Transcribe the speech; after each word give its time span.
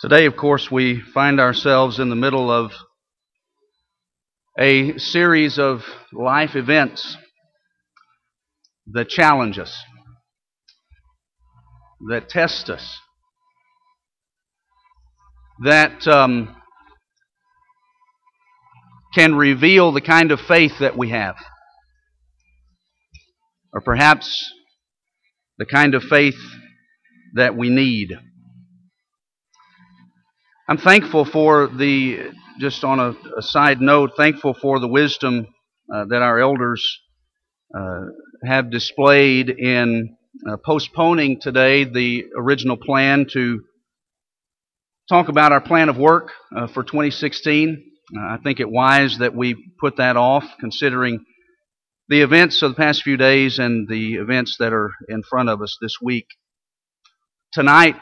Today, 0.00 0.26
of 0.26 0.36
course, 0.36 0.70
we 0.70 1.00
find 1.00 1.40
ourselves 1.40 1.98
in 1.98 2.08
the 2.08 2.14
middle 2.14 2.52
of 2.52 2.72
a 4.56 4.96
series 4.96 5.58
of 5.58 5.82
life 6.12 6.54
events 6.54 7.16
that 8.92 9.08
challenge 9.08 9.58
us, 9.58 9.76
that 12.10 12.28
test 12.28 12.70
us, 12.70 13.00
that 15.64 16.06
um, 16.06 16.54
can 19.16 19.34
reveal 19.34 19.90
the 19.90 20.00
kind 20.00 20.30
of 20.30 20.40
faith 20.40 20.78
that 20.78 20.96
we 20.96 21.08
have, 21.08 21.34
or 23.72 23.80
perhaps 23.80 24.48
the 25.58 25.66
kind 25.66 25.96
of 25.96 26.04
faith 26.04 26.38
that 27.34 27.56
we 27.56 27.68
need. 27.68 28.16
I'm 30.70 30.76
thankful 30.76 31.24
for 31.24 31.66
the, 31.68 32.30
just 32.60 32.84
on 32.84 33.00
a, 33.00 33.16
a 33.38 33.40
side 33.40 33.80
note, 33.80 34.10
thankful 34.18 34.52
for 34.52 34.78
the 34.78 34.86
wisdom 34.86 35.46
uh, 35.90 36.04
that 36.10 36.20
our 36.20 36.38
elders 36.38 37.00
uh, 37.74 38.00
have 38.44 38.70
displayed 38.70 39.48
in 39.48 40.14
uh, 40.46 40.58
postponing 40.62 41.40
today 41.40 41.84
the 41.84 42.26
original 42.36 42.76
plan 42.76 43.24
to 43.32 43.62
talk 45.08 45.30
about 45.30 45.52
our 45.52 45.62
plan 45.62 45.88
of 45.88 45.96
work 45.96 46.32
uh, 46.54 46.66
for 46.66 46.82
2016. 46.82 47.82
Uh, 48.14 48.20
I 48.20 48.36
think 48.44 48.60
it 48.60 48.68
wise 48.68 49.16
that 49.20 49.34
we 49.34 49.56
put 49.80 49.96
that 49.96 50.18
off, 50.18 50.44
considering 50.60 51.24
the 52.10 52.20
events 52.20 52.60
of 52.60 52.72
the 52.72 52.76
past 52.76 53.02
few 53.02 53.16
days 53.16 53.58
and 53.58 53.88
the 53.88 54.16
events 54.16 54.58
that 54.58 54.74
are 54.74 54.90
in 55.08 55.22
front 55.22 55.48
of 55.48 55.62
us 55.62 55.78
this 55.80 55.96
week. 56.02 56.26
Tonight, 57.54 57.96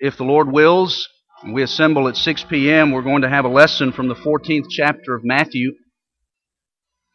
if 0.00 0.16
the 0.16 0.24
Lord 0.24 0.50
wills, 0.50 1.06
we 1.46 1.62
assemble 1.62 2.08
at 2.08 2.16
6 2.16 2.44
p.m. 2.44 2.90
We're 2.90 3.02
going 3.02 3.22
to 3.22 3.28
have 3.28 3.44
a 3.44 3.48
lesson 3.48 3.92
from 3.92 4.08
the 4.08 4.14
14th 4.14 4.66
chapter 4.70 5.14
of 5.14 5.24
Matthew 5.24 5.72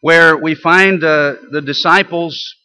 where 0.02 0.38
we 0.38 0.56
find 0.56 1.04
uh, 1.04 1.36
the 1.52 1.62
disciples 1.62 2.56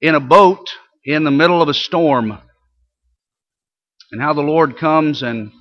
in 0.00 0.14
a 0.14 0.20
boat 0.20 0.68
in 1.04 1.24
the 1.24 1.30
middle 1.30 1.62
of 1.62 1.68
a 1.68 1.74
storm 1.74 2.38
and 4.10 4.20
how 4.20 4.32
the 4.32 4.40
Lord 4.40 4.76
comes 4.76 5.22
and 5.22 5.52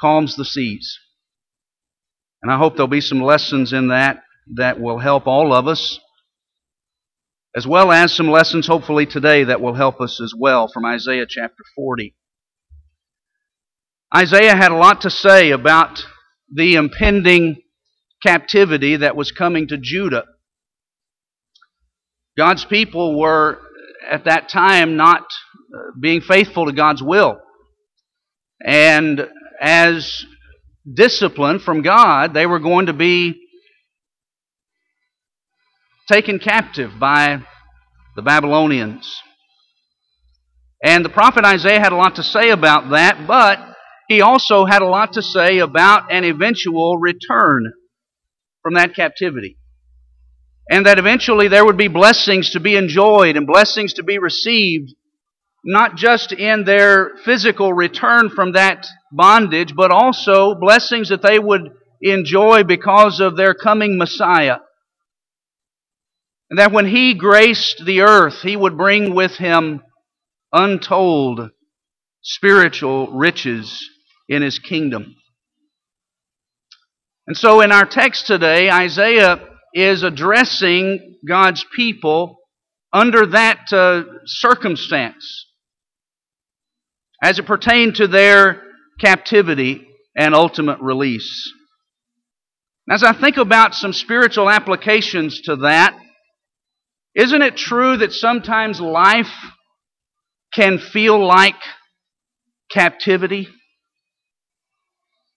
calms 0.00 0.36
the 0.36 0.44
seas. 0.44 0.98
And 2.42 2.50
I 2.50 2.58
hope 2.58 2.74
there'll 2.74 2.88
be 2.88 3.00
some 3.00 3.22
lessons 3.22 3.72
in 3.72 3.88
that 3.88 4.22
that 4.54 4.80
will 4.80 4.98
help 4.98 5.26
all 5.26 5.52
of 5.52 5.68
us, 5.68 5.98
as 7.54 7.66
well 7.66 7.92
as 7.92 8.12
some 8.12 8.30
lessons 8.30 8.66
hopefully 8.66 9.06
today 9.06 9.44
that 9.44 9.60
will 9.60 9.74
help 9.74 10.00
us 10.00 10.20
as 10.20 10.32
well 10.36 10.68
from 10.68 10.84
Isaiah 10.84 11.26
chapter 11.28 11.62
40. 11.76 12.14
Isaiah 14.14 14.54
had 14.54 14.72
a 14.72 14.76
lot 14.76 15.02
to 15.02 15.10
say 15.10 15.52
about 15.52 16.04
the 16.52 16.74
impending 16.74 17.62
captivity 18.22 18.96
that 18.96 19.16
was 19.16 19.32
coming 19.32 19.68
to 19.68 19.78
Judah. 19.78 20.24
God's 22.36 22.64
people 22.64 23.18
were 23.18 23.58
at 24.10 24.24
that 24.24 24.50
time 24.50 24.96
not 24.96 25.22
uh, 25.22 25.92
being 25.98 26.20
faithful 26.20 26.66
to 26.66 26.72
God's 26.72 27.02
will. 27.02 27.40
And 28.62 29.26
as 29.60 30.24
discipline 30.92 31.58
from 31.58 31.82
God, 31.82 32.34
they 32.34 32.46
were 32.46 32.58
going 32.58 32.86
to 32.86 32.92
be 32.92 33.40
taken 36.08 36.38
captive 36.38 36.92
by 36.98 37.42
the 38.16 38.22
Babylonians. 38.22 39.20
And 40.84 41.04
the 41.04 41.08
prophet 41.08 41.44
Isaiah 41.44 41.80
had 41.80 41.92
a 41.92 41.96
lot 41.96 42.16
to 42.16 42.22
say 42.22 42.50
about 42.50 42.90
that, 42.90 43.26
but 43.26 43.71
he 44.12 44.20
also 44.20 44.66
had 44.66 44.82
a 44.82 44.86
lot 44.86 45.14
to 45.14 45.22
say 45.22 45.58
about 45.58 46.12
an 46.12 46.24
eventual 46.24 46.98
return 46.98 47.72
from 48.62 48.74
that 48.74 48.94
captivity. 48.94 49.58
And 50.70 50.86
that 50.86 50.98
eventually 50.98 51.48
there 51.48 51.64
would 51.64 51.78
be 51.78 51.88
blessings 51.88 52.50
to 52.50 52.60
be 52.60 52.76
enjoyed 52.76 53.36
and 53.36 53.46
blessings 53.46 53.94
to 53.94 54.02
be 54.02 54.18
received, 54.18 54.94
not 55.64 55.96
just 55.96 56.30
in 56.30 56.64
their 56.64 57.12
physical 57.24 57.72
return 57.72 58.28
from 58.28 58.52
that 58.52 58.86
bondage, 59.10 59.74
but 59.74 59.90
also 59.90 60.54
blessings 60.54 61.08
that 61.08 61.22
they 61.22 61.38
would 61.38 61.70
enjoy 62.02 62.64
because 62.64 63.18
of 63.18 63.36
their 63.36 63.54
coming 63.54 63.96
Messiah. 63.96 64.58
And 66.50 66.58
that 66.58 66.72
when 66.72 66.86
He 66.86 67.14
graced 67.14 67.82
the 67.84 68.02
earth, 68.02 68.42
He 68.42 68.56
would 68.56 68.76
bring 68.76 69.14
with 69.14 69.36
Him 69.36 69.82
untold 70.52 71.50
spiritual 72.22 73.10
riches 73.10 73.88
in 74.32 74.42
his 74.42 74.58
kingdom. 74.58 75.14
And 77.26 77.36
so 77.36 77.60
in 77.60 77.70
our 77.70 77.84
text 77.84 78.26
today, 78.26 78.70
Isaiah 78.70 79.46
is 79.74 80.02
addressing 80.02 81.18
God's 81.26 81.64
people 81.76 82.38
under 82.92 83.26
that 83.26 83.72
uh, 83.72 84.04
circumstance 84.24 85.46
as 87.22 87.38
it 87.38 87.46
pertained 87.46 87.96
to 87.96 88.08
their 88.08 88.62
captivity 89.00 89.86
and 90.16 90.34
ultimate 90.34 90.80
release. 90.80 91.52
As 92.90 93.04
I 93.04 93.12
think 93.12 93.36
about 93.36 93.74
some 93.74 93.92
spiritual 93.92 94.50
applications 94.50 95.42
to 95.42 95.56
that, 95.56 95.96
isn't 97.14 97.42
it 97.42 97.56
true 97.56 97.98
that 97.98 98.12
sometimes 98.12 98.80
life 98.80 99.32
can 100.54 100.78
feel 100.78 101.24
like 101.24 101.56
captivity? 102.70 103.48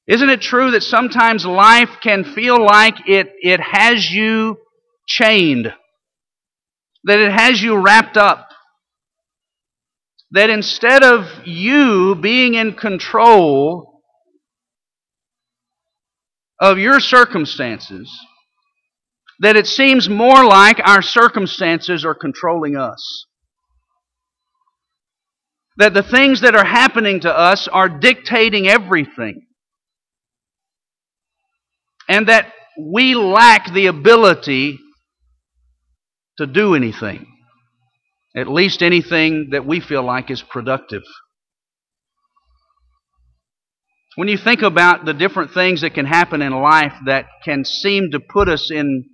Isn't 0.07 0.29
it 0.29 0.41
true 0.41 0.71
that 0.71 0.83
sometimes 0.83 1.45
life 1.45 1.89
can 2.01 2.23
feel 2.23 2.63
like 2.63 3.09
it, 3.09 3.33
it 3.39 3.59
has 3.59 4.09
you 4.11 4.57
chained? 5.07 5.73
That 7.05 7.19
it 7.19 7.31
has 7.31 7.61
you 7.61 7.77
wrapped 7.77 8.15
up? 8.15 8.49
That 10.31 10.49
instead 10.49 11.03
of 11.03 11.25
you 11.45 12.15
being 12.15 12.53
in 12.53 12.73
control 12.73 14.01
of 16.59 16.77
your 16.77 16.99
circumstances, 16.99 18.11
that 19.39 19.55
it 19.55 19.65
seems 19.65 20.07
more 20.07 20.45
like 20.45 20.79
our 20.83 21.01
circumstances 21.01 22.05
are 22.05 22.15
controlling 22.15 22.75
us. 22.75 23.25
That 25.77 25.93
the 25.93 26.03
things 26.03 26.41
that 26.41 26.55
are 26.55 26.65
happening 26.65 27.21
to 27.21 27.35
us 27.35 27.67
are 27.67 27.89
dictating 27.89 28.67
everything 28.67 29.44
and 32.07 32.27
that 32.27 32.51
we 32.79 33.15
lack 33.15 33.73
the 33.73 33.87
ability 33.87 34.79
to 36.37 36.45
do 36.45 36.75
anything, 36.75 37.25
at 38.35 38.47
least 38.47 38.81
anything 38.81 39.49
that 39.51 39.65
we 39.65 39.79
feel 39.79 40.03
like 40.03 40.29
is 40.29 40.41
productive. 40.41 41.03
When 44.15 44.27
you 44.27 44.37
think 44.37 44.61
about 44.61 45.05
the 45.05 45.13
different 45.13 45.51
things 45.51 45.81
that 45.81 45.93
can 45.93 46.05
happen 46.05 46.41
in 46.41 46.53
life 46.53 46.93
that 47.05 47.25
can 47.43 47.65
seem 47.65 48.11
to 48.11 48.19
put 48.19 48.47
us 48.47 48.71
in, 48.71 49.05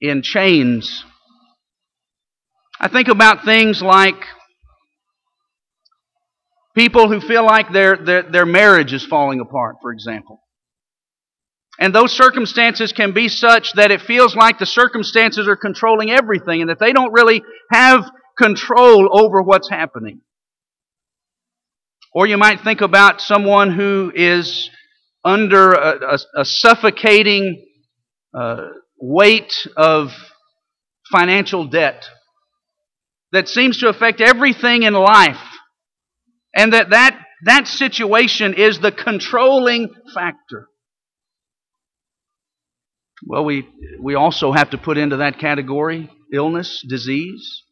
in 0.00 0.22
chains, 0.22 1.04
I 2.80 2.88
think 2.88 3.06
about 3.06 3.44
things 3.44 3.80
like 3.80 4.16
people 6.74 7.08
who 7.08 7.20
feel 7.20 7.44
like 7.44 7.72
their, 7.72 7.96
their, 7.96 8.22
their 8.22 8.46
marriage 8.46 8.92
is 8.92 9.06
falling 9.06 9.38
apart, 9.38 9.76
for 9.80 9.92
example. 9.92 10.41
And 11.82 11.92
those 11.92 12.12
circumstances 12.12 12.92
can 12.92 13.10
be 13.10 13.26
such 13.26 13.72
that 13.72 13.90
it 13.90 14.02
feels 14.02 14.36
like 14.36 14.60
the 14.60 14.66
circumstances 14.66 15.48
are 15.48 15.56
controlling 15.56 16.12
everything 16.12 16.60
and 16.60 16.70
that 16.70 16.78
they 16.78 16.92
don't 16.92 17.12
really 17.12 17.42
have 17.72 18.08
control 18.38 19.08
over 19.10 19.42
what's 19.42 19.68
happening. 19.68 20.20
Or 22.14 22.28
you 22.28 22.36
might 22.36 22.60
think 22.60 22.82
about 22.82 23.20
someone 23.20 23.72
who 23.74 24.12
is 24.14 24.70
under 25.24 25.72
a, 25.72 26.14
a, 26.14 26.18
a 26.42 26.44
suffocating 26.44 27.66
uh, 28.32 28.68
weight 29.00 29.52
of 29.76 30.12
financial 31.10 31.66
debt 31.66 32.04
that 33.32 33.48
seems 33.48 33.80
to 33.80 33.88
affect 33.88 34.20
everything 34.20 34.84
in 34.84 34.94
life. 34.94 35.42
And 36.54 36.74
that 36.74 36.90
that, 36.90 37.18
that 37.44 37.66
situation 37.66 38.54
is 38.54 38.78
the 38.78 38.92
controlling 38.92 39.88
factor. 40.14 40.68
Well, 43.24 43.44
we, 43.44 43.68
we 44.00 44.14
also 44.14 44.52
have 44.52 44.70
to 44.70 44.78
put 44.78 44.98
into 44.98 45.18
that 45.18 45.38
category 45.38 46.10
illness, 46.32 46.84
disease. 46.88 47.62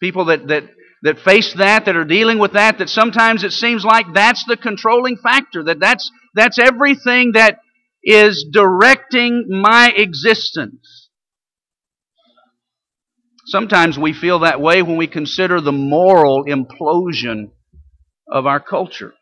People 0.00 0.26
that, 0.26 0.48
that, 0.48 0.64
that 1.02 1.18
face 1.20 1.52
that, 1.54 1.84
that 1.84 1.96
are 1.96 2.04
dealing 2.04 2.38
with 2.38 2.54
that, 2.54 2.78
that 2.78 2.88
sometimes 2.88 3.44
it 3.44 3.52
seems 3.52 3.84
like 3.84 4.06
that's 4.14 4.44
the 4.44 4.56
controlling 4.56 5.18
factor, 5.18 5.64
that 5.64 5.78
that's, 5.78 6.10
that's 6.34 6.58
everything 6.58 7.32
that 7.32 7.58
is 8.02 8.46
directing 8.50 9.46
my 9.48 9.92
existence. 9.94 11.10
Sometimes 13.46 13.98
we 13.98 14.12
feel 14.12 14.38
that 14.40 14.60
way 14.60 14.80
when 14.80 14.96
we 14.96 15.06
consider 15.06 15.60
the 15.60 15.72
moral 15.72 16.44
implosion 16.44 17.50
of 18.30 18.46
our 18.46 18.60
culture. 18.60 19.12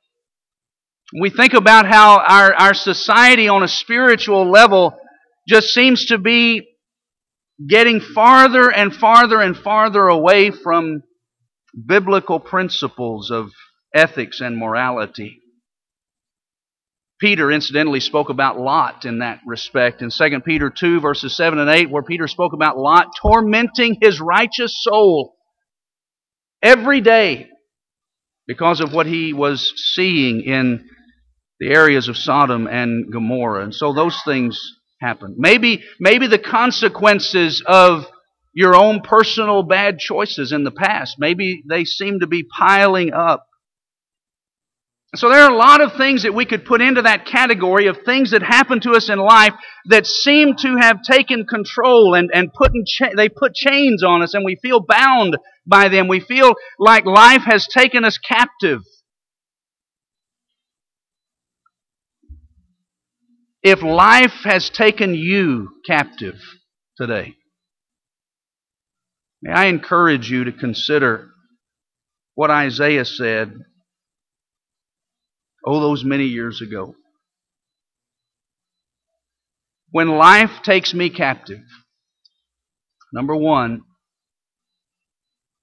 We 1.18 1.30
think 1.30 1.54
about 1.54 1.86
how 1.86 2.18
our, 2.18 2.52
our 2.54 2.74
society 2.74 3.48
on 3.48 3.62
a 3.62 3.68
spiritual 3.68 4.50
level 4.50 4.98
just 5.48 5.68
seems 5.68 6.06
to 6.06 6.18
be 6.18 6.68
getting 7.66 8.00
farther 8.00 8.70
and 8.70 8.94
farther 8.94 9.40
and 9.40 9.56
farther 9.56 10.06
away 10.06 10.50
from 10.50 11.02
biblical 11.86 12.38
principles 12.38 13.30
of 13.30 13.50
ethics 13.94 14.40
and 14.40 14.56
morality. 14.56 15.40
Peter, 17.20 17.50
incidentally, 17.50 17.98
spoke 17.98 18.28
about 18.28 18.60
Lot 18.60 19.04
in 19.04 19.18
that 19.18 19.40
respect 19.44 20.02
in 20.02 20.10
2 20.10 20.40
Peter 20.40 20.70
2, 20.70 21.00
verses 21.00 21.36
7 21.36 21.58
and 21.58 21.68
8, 21.68 21.90
where 21.90 22.02
Peter 22.02 22.28
spoke 22.28 22.52
about 22.52 22.78
Lot 22.78 23.08
tormenting 23.20 23.96
his 24.00 24.20
righteous 24.20 24.80
soul 24.82 25.34
every 26.62 27.00
day 27.00 27.48
because 28.46 28.80
of 28.80 28.92
what 28.92 29.06
he 29.06 29.32
was 29.32 29.72
seeing 29.94 30.42
in 30.42 30.88
the 31.58 31.70
areas 31.70 32.06
of 32.06 32.16
Sodom 32.16 32.68
and 32.68 33.12
Gomorrah. 33.12 33.64
And 33.64 33.74
so 33.74 33.92
those 33.92 34.20
things 34.24 34.77
happen. 35.00 35.34
Maybe, 35.38 35.82
maybe 36.00 36.26
the 36.26 36.38
consequences 36.38 37.62
of 37.66 38.06
your 38.52 38.74
own 38.74 39.00
personal 39.00 39.62
bad 39.62 39.98
choices 39.98 40.52
in 40.52 40.64
the 40.64 40.70
past, 40.70 41.16
maybe 41.18 41.62
they 41.68 41.84
seem 41.84 42.20
to 42.20 42.26
be 42.26 42.42
piling 42.42 43.12
up. 43.12 43.44
So 45.14 45.30
there 45.30 45.40
are 45.40 45.50
a 45.50 45.56
lot 45.56 45.80
of 45.80 45.94
things 45.96 46.24
that 46.24 46.34
we 46.34 46.44
could 46.44 46.66
put 46.66 46.82
into 46.82 47.00
that 47.00 47.24
category 47.24 47.86
of 47.86 47.98
things 48.04 48.32
that 48.32 48.42
happen 48.42 48.80
to 48.80 48.90
us 48.90 49.08
in 49.08 49.18
life 49.18 49.54
that 49.86 50.06
seem 50.06 50.54
to 50.56 50.76
have 50.76 51.02
taken 51.02 51.46
control 51.46 52.14
and, 52.14 52.30
and 52.34 52.52
put 52.52 52.72
cha- 52.86 53.14
they 53.16 53.30
put 53.30 53.54
chains 53.54 54.02
on 54.02 54.20
us 54.20 54.34
and 54.34 54.44
we 54.44 54.56
feel 54.60 54.80
bound 54.86 55.38
by 55.66 55.88
them. 55.88 56.08
We 56.08 56.20
feel 56.20 56.54
like 56.78 57.06
life 57.06 57.42
has 57.46 57.66
taken 57.66 58.04
us 58.04 58.18
captive. 58.18 58.82
If 63.70 63.82
life 63.82 64.44
has 64.44 64.70
taken 64.70 65.14
you 65.14 65.68
captive 65.86 66.40
today, 66.96 67.34
may 69.42 69.52
I 69.52 69.66
encourage 69.66 70.30
you 70.30 70.44
to 70.44 70.52
consider 70.52 71.28
what 72.34 72.50
Isaiah 72.50 73.04
said 73.04 73.52
Oh, 75.66 75.80
those 75.80 76.02
many 76.02 76.24
years 76.24 76.62
ago. 76.62 76.94
When 79.90 80.08
life 80.08 80.62
takes 80.62 80.94
me 80.94 81.10
captive, 81.10 81.60
number 83.12 83.36
one, 83.36 83.82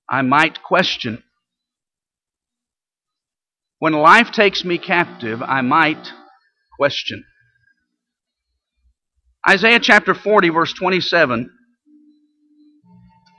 I 0.07 0.21
might 0.21 0.61
question. 0.61 1.23
When 3.79 3.93
life 3.93 4.31
takes 4.31 4.63
me 4.63 4.77
captive, 4.77 5.41
I 5.41 5.61
might 5.61 6.07
question. 6.77 7.25
Isaiah 9.47 9.79
chapter 9.79 10.15
40, 10.15 10.49
verse 10.49 10.73
27, 10.73 11.51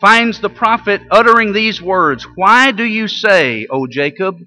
finds 0.00 0.40
the 0.40 0.48
prophet 0.48 1.00
uttering 1.10 1.52
these 1.52 1.82
words 1.82 2.26
Why 2.36 2.70
do 2.70 2.84
you 2.84 3.08
say, 3.08 3.66
O 3.68 3.86
Jacob, 3.86 4.38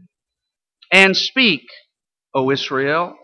and 0.92 1.16
speak, 1.16 1.64
O 2.34 2.52
Israel. 2.52 3.16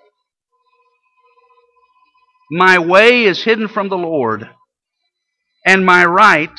My 2.52 2.78
way 2.78 3.24
is 3.24 3.44
hidden 3.44 3.68
from 3.68 3.90
the 3.90 3.98
Lord, 3.98 4.48
and 5.66 5.86
my 5.86 6.06
right 6.06 6.52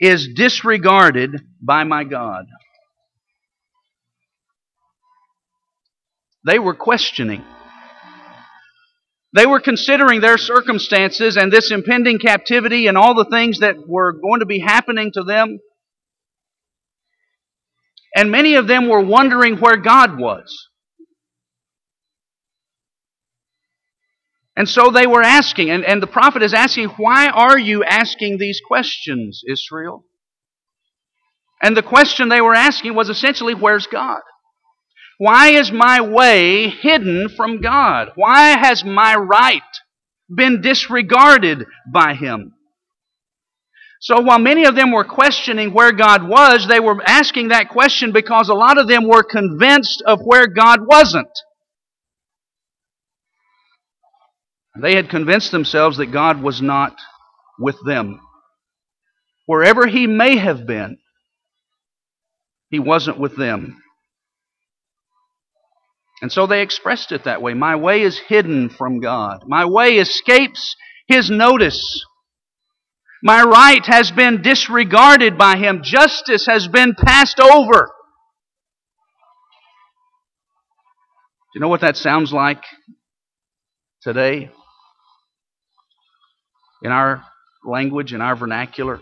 is 0.00 0.28
disregarded 0.34 1.42
by 1.60 1.84
my 1.84 2.04
God. 2.04 2.46
They 6.46 6.58
were 6.58 6.74
questioning. 6.74 7.44
They 9.34 9.46
were 9.46 9.60
considering 9.60 10.20
their 10.20 10.38
circumstances 10.38 11.36
and 11.36 11.52
this 11.52 11.70
impending 11.70 12.18
captivity 12.18 12.86
and 12.86 12.96
all 12.96 13.14
the 13.14 13.26
things 13.26 13.60
that 13.60 13.76
were 13.86 14.12
going 14.12 14.40
to 14.40 14.46
be 14.46 14.60
happening 14.60 15.12
to 15.12 15.22
them. 15.22 15.58
And 18.14 18.30
many 18.30 18.54
of 18.54 18.66
them 18.66 18.88
were 18.88 19.02
wondering 19.02 19.58
where 19.58 19.76
God 19.76 20.18
was. 20.18 20.68
And 24.56 24.68
so 24.68 24.90
they 24.90 25.06
were 25.06 25.22
asking, 25.22 25.70
and, 25.70 25.84
and 25.84 26.02
the 26.02 26.08
prophet 26.08 26.42
is 26.42 26.52
asking, 26.52 26.88
Why 26.96 27.28
are 27.28 27.56
you 27.56 27.84
asking 27.84 28.38
these 28.38 28.60
questions, 28.66 29.42
Israel? 29.46 30.04
And 31.62 31.76
the 31.76 31.82
question 31.82 32.28
they 32.28 32.40
were 32.40 32.54
asking 32.54 32.94
was 32.94 33.08
essentially, 33.08 33.54
Where's 33.54 33.86
God? 33.86 34.20
Why 35.18 35.50
is 35.50 35.72
my 35.72 36.00
way 36.00 36.68
hidden 36.68 37.28
from 37.28 37.60
God? 37.60 38.12
Why 38.14 38.56
has 38.56 38.84
my 38.84 39.16
right 39.16 39.62
been 40.34 40.60
disregarded 40.60 41.66
by 41.92 42.14
Him? 42.14 42.54
So 44.00 44.20
while 44.20 44.38
many 44.38 44.64
of 44.64 44.76
them 44.76 44.92
were 44.92 45.04
questioning 45.04 45.74
where 45.74 45.90
God 45.90 46.26
was, 46.28 46.68
they 46.68 46.78
were 46.78 47.02
asking 47.04 47.48
that 47.48 47.68
question 47.68 48.12
because 48.12 48.48
a 48.48 48.54
lot 48.54 48.78
of 48.78 48.86
them 48.86 49.08
were 49.08 49.24
convinced 49.24 50.04
of 50.06 50.20
where 50.22 50.46
God 50.46 50.86
wasn't. 50.86 51.26
They 54.80 54.94
had 54.94 55.10
convinced 55.10 55.50
themselves 55.50 55.96
that 55.96 56.12
God 56.12 56.40
was 56.40 56.62
not 56.62 56.96
with 57.58 57.76
them. 57.84 58.20
Wherever 59.46 59.88
He 59.88 60.06
may 60.06 60.36
have 60.36 60.64
been, 60.64 60.98
He 62.70 62.78
wasn't 62.78 63.18
with 63.18 63.36
them. 63.36 63.82
And 66.20 66.32
so 66.32 66.46
they 66.46 66.62
expressed 66.62 67.12
it 67.12 67.24
that 67.24 67.42
way. 67.42 67.54
My 67.54 67.76
way 67.76 68.02
is 68.02 68.18
hidden 68.18 68.70
from 68.70 69.00
God. 69.00 69.44
My 69.46 69.64
way 69.66 69.96
escapes 69.96 70.76
His 71.06 71.30
notice. 71.30 72.04
My 73.22 73.42
right 73.42 73.84
has 73.86 74.10
been 74.10 74.42
disregarded 74.42 75.38
by 75.38 75.56
Him. 75.56 75.80
Justice 75.82 76.46
has 76.46 76.68
been 76.68 76.94
passed 76.94 77.40
over. 77.40 77.90
Do 81.46 81.54
you 81.54 81.60
know 81.60 81.68
what 81.68 81.80
that 81.82 81.96
sounds 81.96 82.32
like 82.32 82.62
today? 84.02 84.50
in 86.82 86.92
our 86.92 87.24
language, 87.64 88.12
in 88.12 88.20
our 88.20 88.36
vernacular. 88.36 89.00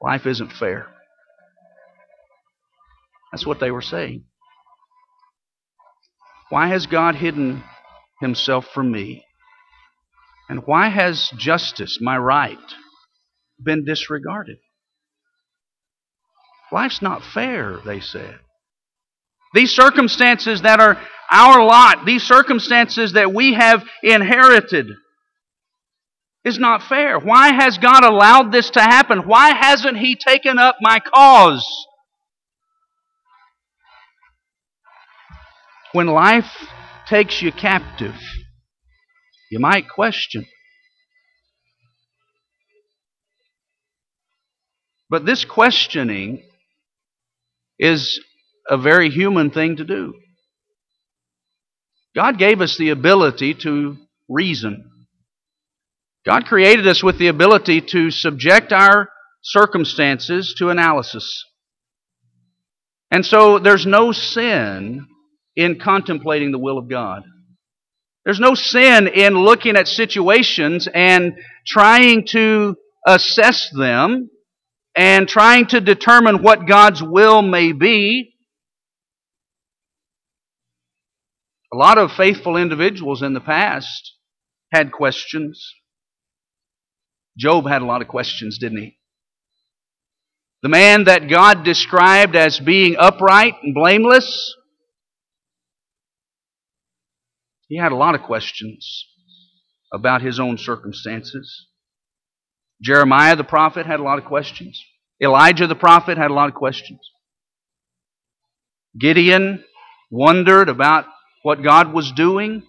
Life 0.00 0.26
isn't 0.26 0.52
fair. 0.52 0.86
That's 3.32 3.46
what 3.46 3.60
they 3.60 3.70
were 3.70 3.82
saying. 3.82 4.24
Why 6.50 6.66
has 6.68 6.86
God 6.86 7.14
hidden 7.14 7.62
himself 8.20 8.66
from 8.74 8.90
me? 8.92 9.24
And 10.48 10.66
why 10.66 10.88
has 10.88 11.30
justice, 11.38 11.98
my 12.00 12.18
right, 12.18 12.58
been 13.62 13.84
disregarded? 13.84 14.58
Life's 16.72 17.00
not 17.00 17.22
fair, 17.24 17.78
they 17.84 18.00
said. 18.00 18.40
These 19.54 19.70
circumstances 19.74 20.62
that 20.62 20.80
are 20.80 21.00
our 21.30 21.64
lot, 21.64 22.04
these 22.04 22.24
circumstances 22.24 23.12
that 23.12 23.32
we 23.32 23.54
have 23.54 23.84
inherited, 24.02 24.88
is 26.44 26.58
not 26.58 26.82
fair. 26.82 27.18
Why 27.18 27.52
has 27.52 27.78
God 27.78 28.04
allowed 28.04 28.50
this 28.50 28.70
to 28.70 28.80
happen? 28.80 29.20
Why 29.20 29.54
hasn't 29.54 29.98
He 29.98 30.16
taken 30.16 30.58
up 30.58 30.76
my 30.80 30.98
cause? 30.98 31.64
When 35.92 36.06
life 36.06 36.50
takes 37.08 37.42
you 37.42 37.50
captive, 37.50 38.14
you 39.50 39.58
might 39.58 39.88
question. 39.88 40.46
But 45.08 45.26
this 45.26 45.44
questioning 45.44 46.42
is 47.78 48.20
a 48.68 48.78
very 48.78 49.10
human 49.10 49.50
thing 49.50 49.76
to 49.76 49.84
do. 49.84 50.14
God 52.14 52.38
gave 52.38 52.60
us 52.60 52.76
the 52.76 52.90
ability 52.90 53.54
to 53.54 53.96
reason. 54.28 54.88
God 56.24 56.44
created 56.44 56.86
us 56.86 57.02
with 57.02 57.18
the 57.18 57.26
ability 57.26 57.80
to 57.80 58.10
subject 58.12 58.72
our 58.72 59.08
circumstances 59.42 60.54
to 60.58 60.68
analysis. 60.68 61.44
And 63.10 63.26
so 63.26 63.58
there's 63.58 63.86
no 63.86 64.12
sin 64.12 65.08
in 65.56 65.78
contemplating 65.78 66.52
the 66.52 66.58
will 66.58 66.78
of 66.78 66.88
God. 66.88 67.22
There's 68.24 68.40
no 68.40 68.54
sin 68.54 69.08
in 69.08 69.34
looking 69.34 69.76
at 69.76 69.88
situations 69.88 70.88
and 70.92 71.32
trying 71.66 72.26
to 72.28 72.76
assess 73.06 73.70
them 73.76 74.30
and 74.94 75.28
trying 75.28 75.66
to 75.66 75.80
determine 75.80 76.42
what 76.42 76.66
God's 76.66 77.02
will 77.02 77.42
may 77.42 77.72
be 77.72 78.30
A 81.72 81.76
lot 81.76 81.98
of 81.98 82.12
faithful 82.12 82.56
individuals 82.56 83.22
in 83.22 83.32
the 83.32 83.40
past 83.40 84.16
had 84.72 84.90
questions. 84.90 85.74
Job 87.38 87.68
had 87.68 87.80
a 87.80 87.84
lot 87.84 88.02
of 88.02 88.08
questions, 88.08 88.58
didn't 88.58 88.78
he? 88.78 88.98
The 90.62 90.68
man 90.68 91.04
that 91.04 91.28
God 91.28 91.64
described 91.64 92.34
as 92.34 92.58
being 92.58 92.96
upright 92.98 93.54
and 93.62 93.72
blameless, 93.72 94.54
he 97.70 97.78
had 97.78 97.92
a 97.92 97.96
lot 97.96 98.16
of 98.16 98.22
questions 98.22 99.06
about 99.94 100.22
his 100.22 100.40
own 100.40 100.58
circumstances. 100.58 101.68
Jeremiah 102.82 103.36
the 103.36 103.44
prophet 103.44 103.86
had 103.86 104.00
a 104.00 104.02
lot 104.02 104.18
of 104.18 104.24
questions. 104.24 104.84
Elijah 105.22 105.68
the 105.68 105.76
prophet 105.76 106.18
had 106.18 106.32
a 106.32 106.34
lot 106.34 106.48
of 106.48 106.56
questions. 106.56 106.98
Gideon 108.98 109.64
wondered 110.10 110.68
about 110.68 111.06
what 111.44 111.62
God 111.62 111.94
was 111.94 112.10
doing. 112.10 112.64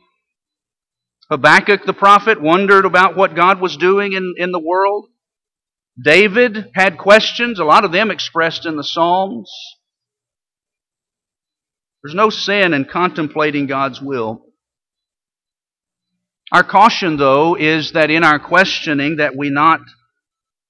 Habakkuk 1.31 1.83
the 1.87 1.93
prophet 1.93 2.39
wondered 2.39 2.85
about 2.85 3.17
what 3.17 3.35
God 3.35 3.59
was 3.59 3.77
doing 3.77 4.13
in, 4.13 4.35
in 4.37 4.51
the 4.51 4.59
world. 4.59 5.07
David 5.99 6.69
had 6.75 6.99
questions, 6.99 7.57
a 7.57 7.63
lot 7.63 7.85
of 7.85 7.91
them 7.91 8.11
expressed 8.11 8.67
in 8.67 8.77
the 8.77 8.83
Psalms. 8.83 9.51
There's 12.03 12.13
no 12.13 12.29
sin 12.29 12.75
in 12.75 12.85
contemplating 12.85 13.65
God's 13.65 13.99
will. 13.99 14.45
Our 16.51 16.63
caution, 16.63 17.17
though, 17.17 17.55
is 17.55 17.93
that 17.93 18.09
in 18.09 18.23
our 18.23 18.39
questioning 18.39 19.17
that 19.17 19.37
we 19.37 19.49
not 19.49 19.79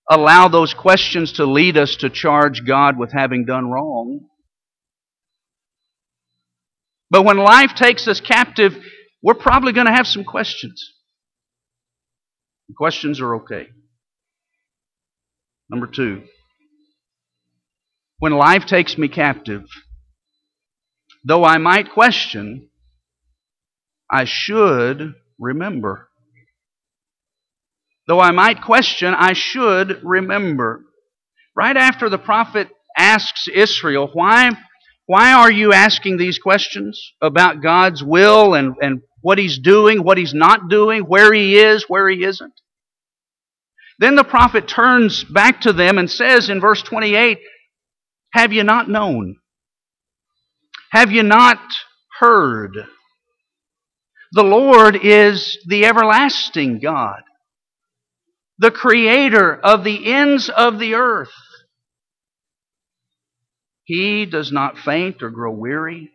allow 0.10 0.48
those 0.48 0.74
questions 0.74 1.34
to 1.34 1.46
lead 1.46 1.78
us 1.78 1.96
to 1.98 2.10
charge 2.10 2.66
God 2.66 3.00
with 3.00 3.12
having 3.14 3.46
done 3.46 3.70
wrong. 3.70 4.28
But 7.10 7.26
when 7.26 7.38
life 7.38 7.74
takes 7.76 8.08
us 8.08 8.22
captive, 8.22 8.74
we're 9.24 9.34
probably 9.34 9.74
going 9.74 9.88
to 9.88 9.94
have 9.94 10.08
some 10.08 10.24
questions. 10.24 10.94
The 12.70 12.76
questions 12.78 13.20
are 13.20 13.36
okay. 13.38 13.68
Number 15.70 15.88
two, 15.88 16.24
when 18.20 18.34
life 18.34 18.66
takes 18.66 18.98
me 18.98 19.08
captive, 19.08 19.64
though 21.24 21.44
I 21.44 21.58
might 21.58 21.92
question, 21.92 22.70
I 24.12 24.26
should 24.26 25.16
remember. 25.42 26.08
Though 28.08 28.20
I 28.20 28.32
might 28.32 28.62
question, 28.62 29.14
I 29.14 29.34
should 29.34 30.02
remember. 30.04 30.84
Right 31.56 31.76
after 31.76 32.10
the 32.10 32.18
prophet 32.18 32.70
asks 32.98 33.48
Israel, 33.48 34.10
why, 34.14 34.52
why 35.06 35.34
are 35.34 35.52
you 35.52 35.74
asking 35.74 36.18
these 36.18 36.40
questions 36.40 37.02
about 37.22 37.62
God's 37.62 38.04
will 38.04 38.54
and, 38.54 38.76
and 38.82 39.02
what 39.22 39.38
He's 39.38 39.60
doing, 39.60 40.04
what 40.04 40.18
He's 40.18 40.34
not 40.34 40.70
doing, 40.70 41.02
where 41.02 41.34
He 41.34 41.58
is, 41.60 41.86
where 41.88 42.10
He 42.10 42.24
isn't? 42.24 42.54
Then 44.00 44.16
the 44.16 44.24
prophet 44.24 44.68
turns 44.68 45.24
back 45.24 45.62
to 45.62 45.74
them 45.74 45.98
and 45.98 46.10
says 46.10 46.50
in 46.50 46.60
verse 46.60 46.82
28 46.82 47.40
Have 48.34 48.52
you 48.52 48.64
not 48.64 48.90
known? 48.90 49.36
Have 50.92 51.12
you 51.12 51.24
not 51.24 51.60
heard? 52.20 52.76
The 54.34 54.44
Lord 54.44 54.96
is 54.96 55.58
the 55.68 55.86
everlasting 55.86 56.80
God, 56.80 57.22
the 58.58 58.72
creator 58.72 59.54
of 59.54 59.84
the 59.84 60.14
ends 60.14 60.50
of 60.50 60.80
the 60.80 60.96
earth. 60.96 61.34
He 63.84 64.26
does 64.26 64.50
not 64.50 64.78
faint 64.78 65.22
or 65.22 65.30
grow 65.30 65.52
weary. 65.52 66.12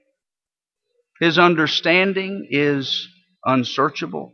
His 1.21 1.39
understanding 1.39 2.49
is 2.51 3.07
unsearchable. 3.45 4.33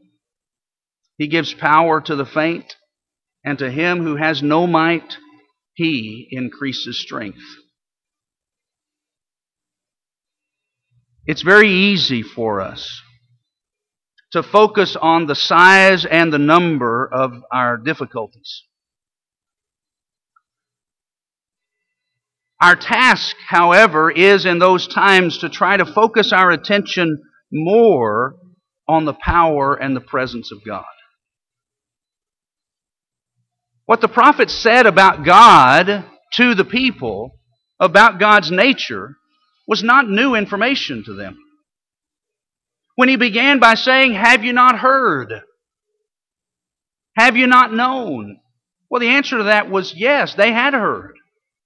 He 1.19 1.27
gives 1.27 1.53
power 1.53 2.01
to 2.03 2.15
the 2.15 2.27
faint, 2.27 2.77
and 3.45 3.59
to 3.59 3.71
him 3.71 4.03
who 4.03 4.15
has 4.15 4.45
no 4.45 4.69
might, 4.69 5.17
he 5.75 6.29
increases 6.31 7.01
strength. 7.01 7.43
It's 11.27 11.43
very 11.43 11.71
easy 11.71 12.23
for 12.23 12.61
us 12.61 13.03
to 14.33 14.43
focus 14.43 14.97
on 14.97 15.27
the 15.27 15.35
size 15.35 16.05
and 16.07 16.33
the 16.33 16.39
number 16.39 17.09
of 17.13 17.33
our 17.53 17.77
difficulties. 17.77 18.65
Our 22.61 22.77
task, 22.77 23.37
however, 23.49 24.11
is 24.11 24.47
in 24.47 24.59
those 24.59 24.87
times 24.87 25.39
to 25.39 25.49
try 25.49 25.77
to 25.77 25.85
focus 25.85 26.33
our 26.33 26.51
attention 26.51 27.21
more 27.53 28.37
on 28.89 29.05
the 29.05 29.15
power 29.15 29.75
and 29.75 29.95
the 29.95 30.01
presence 30.01 30.51
of 30.53 30.65
God. 30.65 30.85
What 33.85 34.01
the 34.01 34.09
prophet 34.09 34.49
said 34.49 34.87
about 34.87 35.25
God 35.25 36.05
to 36.35 36.55
the 36.55 36.65
people, 36.65 37.33
about 37.81 38.21
God's 38.21 38.51
nature, 38.51 39.17
was 39.67 39.83
not 39.83 40.09
new 40.09 40.35
information 40.35 41.03
to 41.05 41.15
them 41.15 41.37
when 43.03 43.09
he 43.09 43.17
began 43.17 43.59
by 43.59 43.75
saying, 43.75 44.15
Have 44.15 44.45
you 44.45 44.53
not 44.53 44.79
heard? 44.79 45.35
Have 47.17 47.37
you 47.37 47.49
not 47.49 47.75
known? 47.75 48.39
Well, 48.89 49.01
the 49.01 49.09
answer 49.09 49.39
to 49.39 49.45
that 49.45 49.69
was 49.69 49.93
yes, 49.97 50.37
they 50.37 50.53
had 50.53 50.73
heard. 50.73 51.17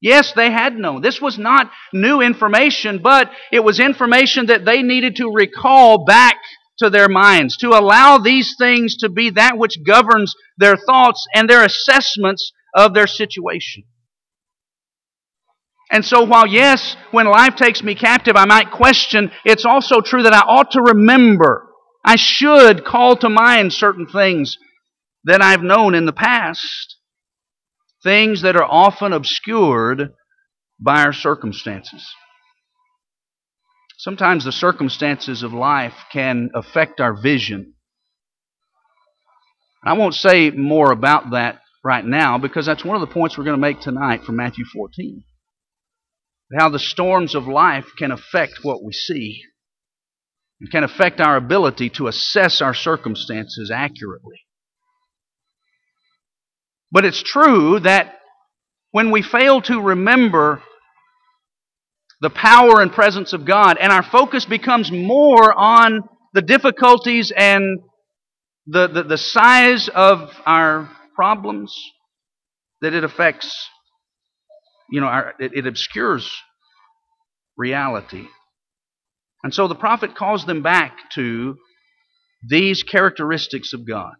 Yes, 0.01 0.33
they 0.33 0.51
had 0.51 0.79
known. 0.79 1.03
This 1.03 1.21
was 1.21 1.37
not 1.37 1.71
new 1.93 2.23
information, 2.23 3.01
but 3.03 3.31
it 3.53 3.63
was 3.63 3.81
information 3.81 4.47
that 4.47 4.65
they 4.65 4.81
needed 4.81 5.17
to 5.17 5.31
recall 5.31 6.07
back 6.07 6.37
to 6.79 6.89
their 6.89 7.11
minds, 7.11 7.59
to 7.59 7.69
allow 7.69 8.17
these 8.17 8.55
things 8.57 8.97
to 9.01 9.11
be 9.11 9.29
that 9.29 9.59
which 9.59 9.85
governs 9.87 10.35
their 10.57 10.79
thoughts 10.79 11.27
and 11.35 11.51
their 11.51 11.67
assessments 11.67 12.51
of 12.75 12.95
their 12.95 13.07
situation. 13.07 13.85
And 15.91 16.05
so, 16.05 16.25
while 16.25 16.47
yes, 16.47 16.97
when 17.13 17.27
life 17.27 17.55
takes 17.55 17.83
me 17.83 17.95
captive, 17.95 18.35
I 18.37 18.45
might 18.45 18.71
question, 18.73 19.31
it's 19.45 19.65
also 19.65 20.01
true 20.01 20.23
that 20.25 20.33
I 20.33 20.41
ought 20.41 20.73
to 20.73 20.83
remember. 20.83 21.69
I 22.05 22.17
should 22.17 22.85
call 22.85 23.17
to 23.17 23.29
mind 23.29 23.73
certain 23.73 24.07
things 24.07 24.59
that 25.25 25.43
I've 25.43 25.63
known 25.63 25.95
in 25.95 26.07
the 26.07 26.13
past, 26.13 26.97
things 28.03 28.43
that 28.43 28.57
are 28.57 28.65
often 28.69 29.13
obscured 29.13 30.13
by 30.81 31.03
our 31.03 31.13
circumstances. 31.13 32.09
Sometimes 33.97 34.45
the 34.45 34.53
circumstances 34.53 35.43
of 35.43 35.53
life 35.53 35.95
can 36.13 36.51
affect 36.55 37.01
our 37.01 37.15
vision. 37.21 37.75
I 39.85 39.95
won't 39.95 40.15
say 40.15 40.51
more 40.51 40.91
about 40.91 41.31
that 41.31 41.61
right 41.85 42.05
now 42.05 42.39
because 42.39 42.67
that's 42.67 42.85
one 42.85 43.01
of 43.01 43.09
the 43.09 43.13
points 43.13 43.39
we're 43.39 43.45
going 43.45 43.57
to 43.57 43.61
make 43.61 43.81
tonight 43.81 44.25
from 44.25 44.37
Matthew 44.37 44.65
14 44.73 45.23
how 46.59 46.69
the 46.69 46.79
storms 46.79 47.35
of 47.35 47.49
life 47.49 47.87
can 47.99 48.13
affect 48.13 48.61
what 48.63 48.83
we 48.85 48.93
see 48.93 49.43
and 50.61 50.71
can 50.71 50.85
affect 50.85 51.21
our 51.21 51.37
ability 51.37 51.91
to 51.91 52.07
assess 52.07 52.63
our 52.63 52.75
circumstances 52.75 53.71
accurately. 53.71 54.41
But 56.91 57.05
it's 57.05 57.23
true 57.23 57.81
that 57.81 58.15
when 58.93 59.11
we 59.11 59.23
fail 59.23 59.61
to 59.63 59.81
remember 59.81 60.63
the 62.21 62.31
power 62.31 62.81
and 62.81 62.91
presence 62.93 63.33
of 63.33 63.45
God, 63.45 63.77
and 63.79 63.93
our 63.93 64.03
focus 64.03 64.47
becomes 64.47 64.91
more 64.91 65.53
on 65.53 66.01
the 66.33 66.41
difficulties 66.43 67.33
and 67.37 67.81
the, 68.67 68.87
the, 68.87 69.03
the 69.03 69.19
size 69.19 69.91
of 69.95 70.31
our 70.47 70.91
problems, 71.15 71.77
that 72.81 72.95
it 72.95 73.05
affects 73.05 73.69
you 74.91 75.01
know, 75.01 75.07
our, 75.07 75.35
it, 75.39 75.53
it 75.55 75.67
obscures 75.67 76.31
reality. 77.57 78.27
And 79.43 79.55
so 79.55 79.69
the 79.69 79.75
prophet 79.75 80.15
calls 80.15 80.45
them 80.45 80.63
back 80.63 80.97
to 81.15 81.57
these 82.49 82.83
characteristics 82.83 83.73
of 83.73 83.87
God. 83.87 84.15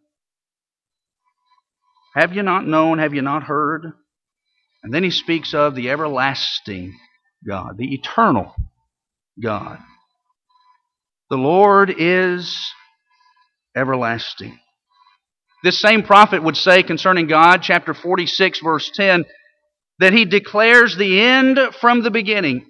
Have 2.15 2.35
you 2.35 2.43
not 2.43 2.67
known? 2.67 2.99
Have 2.99 3.15
you 3.15 3.23
not 3.23 3.45
heard? 3.45 3.93
And 4.83 4.93
then 4.95 5.03
he 5.03 5.11
speaks 5.11 5.53
of 5.53 5.75
the 5.75 5.91
everlasting 5.91 6.95
God, 7.47 7.77
the 7.77 7.93
eternal 7.95 8.55
God. 9.43 9.79
The 11.29 11.37
Lord 11.37 11.93
is 11.97 12.57
everlasting. 13.77 14.59
This 15.65 15.81
same 15.81 16.05
prophet 16.05 16.43
would 16.43 16.57
say 16.57 16.83
concerning 16.83 17.27
God, 17.27 17.59
chapter 17.63 17.93
46, 17.95 18.61
verse 18.61 18.91
10, 18.95 19.25
that 19.99 20.13
he 20.13 20.25
declares 20.25 20.97
the 20.97 21.21
end 21.21 21.59
from 21.81 22.03
the 22.03 22.11
beginning. 22.11 22.67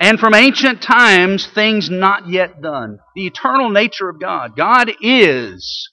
And 0.00 0.18
from 0.18 0.34
ancient 0.34 0.82
times, 0.82 1.46
things 1.46 1.88
not 1.88 2.28
yet 2.28 2.60
done. 2.60 2.98
The 3.14 3.26
eternal 3.26 3.70
nature 3.70 4.08
of 4.08 4.20
God. 4.20 4.56
God 4.56 4.90
is. 5.00 5.88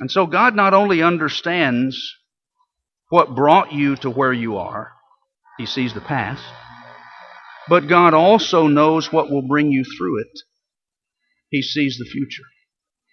And 0.00 0.10
so 0.10 0.26
God 0.26 0.56
not 0.56 0.74
only 0.74 1.02
understands 1.02 2.14
what 3.10 3.34
brought 3.34 3.72
you 3.72 3.96
to 3.96 4.10
where 4.10 4.32
you 4.32 4.56
are, 4.56 4.92
He 5.58 5.66
sees 5.66 5.94
the 5.94 6.00
past, 6.00 6.42
but 7.68 7.86
God 7.86 8.12
also 8.14 8.66
knows 8.66 9.12
what 9.12 9.30
will 9.30 9.46
bring 9.46 9.70
you 9.70 9.84
through 9.84 10.20
it. 10.22 10.40
He 11.50 11.62
sees 11.62 11.98
the 11.98 12.10
future. 12.10 12.44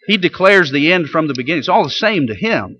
He 0.07 0.17
declares 0.17 0.71
the 0.71 0.91
end 0.91 1.09
from 1.09 1.27
the 1.27 1.33
beginning. 1.35 1.59
It's 1.59 1.69
all 1.69 1.83
the 1.83 1.89
same 1.89 2.27
to 2.27 2.35
him 2.35 2.79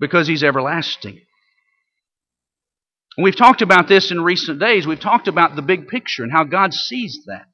because 0.00 0.26
he's 0.26 0.42
everlasting. 0.42 1.20
And 3.16 3.24
we've 3.24 3.36
talked 3.36 3.62
about 3.62 3.86
this 3.86 4.10
in 4.10 4.20
recent 4.20 4.58
days. 4.58 4.86
We've 4.86 4.98
talked 4.98 5.28
about 5.28 5.54
the 5.54 5.62
big 5.62 5.88
picture 5.88 6.22
and 6.22 6.32
how 6.32 6.44
God 6.44 6.74
sees 6.74 7.24
that. 7.26 7.46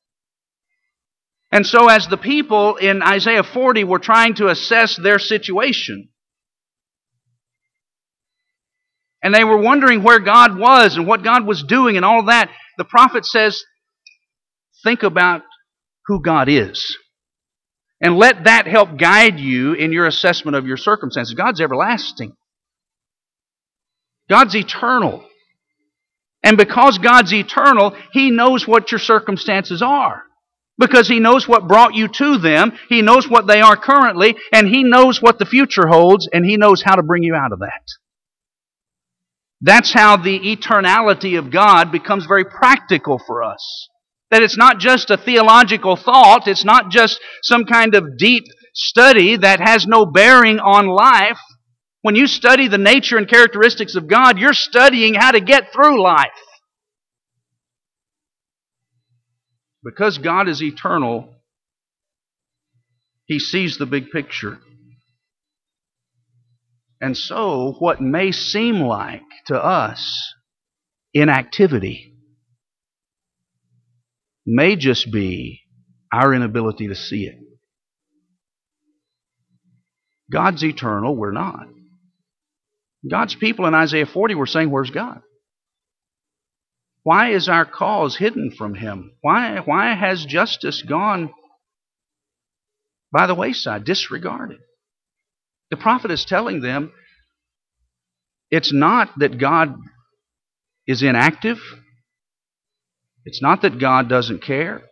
And 1.53 1.67
so, 1.67 1.89
as 1.89 2.07
the 2.07 2.17
people 2.17 2.77
in 2.77 3.03
Isaiah 3.03 3.43
40 3.43 3.83
were 3.85 3.99
trying 3.99 4.35
to 4.35 4.49
assess 4.49 4.97
their 4.97 5.19
situation, 5.19 6.09
and 9.23 9.35
they 9.35 9.45
were 9.45 9.59
wondering 9.59 10.03
where 10.03 10.21
God 10.21 10.57
was 10.57 10.97
and 10.97 11.07
what 11.07 11.25
God 11.25 11.45
was 11.45 11.63
doing 11.63 11.97
and 11.97 12.05
all 12.05 12.27
that, 12.27 12.51
the 12.79 12.85
prophet 12.85 13.27
says, 13.27 13.63
Think 14.83 15.03
about 15.03 15.43
who 16.07 16.23
God 16.23 16.49
is. 16.49 16.97
And 18.01 18.17
let 18.17 18.45
that 18.45 18.67
help 18.67 18.97
guide 18.99 19.39
you 19.39 19.75
in 19.75 19.93
your 19.93 20.07
assessment 20.07 20.57
of 20.57 20.67
your 20.67 20.79
circumstances. 20.79 21.35
God's 21.35 21.61
everlasting, 21.61 22.35
God's 24.29 24.55
eternal. 24.55 25.25
And 26.43 26.57
because 26.57 26.97
God's 26.97 27.35
eternal, 27.35 27.95
He 28.13 28.31
knows 28.31 28.67
what 28.67 28.91
your 28.91 28.99
circumstances 28.99 29.83
are. 29.83 30.23
Because 30.79 31.07
He 31.07 31.21
knows 31.21 31.47
what 31.47 31.69
brought 31.69 31.95
you 31.95 32.09
to 32.09 32.39
them, 32.39 32.73
He 32.89 33.03
knows 33.03 33.29
what 33.29 33.47
they 33.47 33.61
are 33.61 33.77
currently, 33.77 34.35
and 34.51 34.67
He 34.67 34.83
knows 34.83 35.21
what 35.21 35.39
the 35.39 35.45
future 35.45 35.87
holds, 35.87 36.27
and 36.33 36.47
He 36.47 36.57
knows 36.57 36.81
how 36.83 36.97
to 36.97 37.03
bring 37.03 37.23
you 37.23 37.35
out 37.35 37.53
of 37.53 37.59
that. 37.59 37.83
That's 39.61 39.93
how 39.93 40.17
the 40.17 40.41
eternality 40.41 41.39
of 41.39 41.51
God 41.51 41.93
becomes 41.93 42.25
very 42.25 42.47
practical 42.47 43.19
for 43.19 43.43
us. 43.43 43.91
That 44.31 44.43
it's 44.43 44.57
not 44.57 44.79
just 44.79 45.11
a 45.11 45.17
theological 45.17 45.97
thought, 45.97 46.47
it's 46.47 46.65
not 46.65 46.91
just 46.91 47.21
some 47.43 47.65
kind 47.65 47.95
of 47.95 48.17
deep 48.17 48.45
study 48.75 49.37
that 49.37 49.61
has 49.61 49.87
no 49.87 50.07
bearing 50.07 50.61
on 50.61 50.87
life. 50.87 51.39
When 52.03 52.15
you 52.15 52.27
study 52.27 52.69
the 52.69 52.79
nature 52.79 53.19
and 53.19 53.29
characteristics 53.29 53.95
of 53.95 54.09
God, 54.09 54.39
you're 54.39 54.53
studying 54.53 55.15
how 55.15 55.33
to 55.33 55.41
get 55.41 55.73
through 55.73 56.03
life. 56.03 56.29
Because 59.83 60.19
God 60.19 60.49
is 60.49 60.63
eternal, 60.63 61.29
He 63.27 63.39
sees 63.39 63.79
the 63.79 63.87
big 63.87 64.11
picture. 64.11 64.59
And 67.01 67.17
so, 67.17 67.77
what 67.79 68.01
may 68.01 68.31
seem 68.31 68.81
like 68.81 69.23
to 69.47 69.57
us 69.57 70.35
inactivity 71.15 72.10
may 74.51 74.75
just 74.75 75.13
be 75.13 75.61
our 76.13 76.35
inability 76.35 76.89
to 76.89 76.95
see 76.97 77.25
it. 77.27 77.37
God's 80.31 80.65
eternal, 80.65 81.17
we're 81.17 81.33
not. 81.33 81.67
God's 83.09 83.35
people 83.35 83.67
in 83.67 83.75
Isaiah 83.75 84.07
40 84.07 84.35
were 84.35 84.47
saying, 84.47 84.71
Where's 84.71 84.91
God? 84.91 85.23
Why 87.03 87.31
is 87.31 87.49
our 87.49 87.65
cause 87.65 88.17
hidden 88.17 88.51
from 88.51 88.75
Him? 88.75 89.13
Why, 89.23 89.59
why 89.65 89.95
has 89.95 90.25
justice 90.25 90.83
gone 90.83 91.31
by 93.13 93.27
the 93.27 93.35
wayside, 93.35 93.85
disregarded? 93.85 94.59
The 95.71 95.77
prophet 95.77 96.11
is 96.11 96.25
telling 96.25 96.61
them 96.61 96.93
it's 98.51 98.73
not 98.73 99.11
that 99.19 99.39
God 99.39 99.77
is 100.87 101.03
inactive, 101.03 101.61
it's 103.31 103.41
not 103.41 103.63
that 103.63 103.79
God 103.79 104.09
doesn't 104.09 104.43
care. 104.43 104.83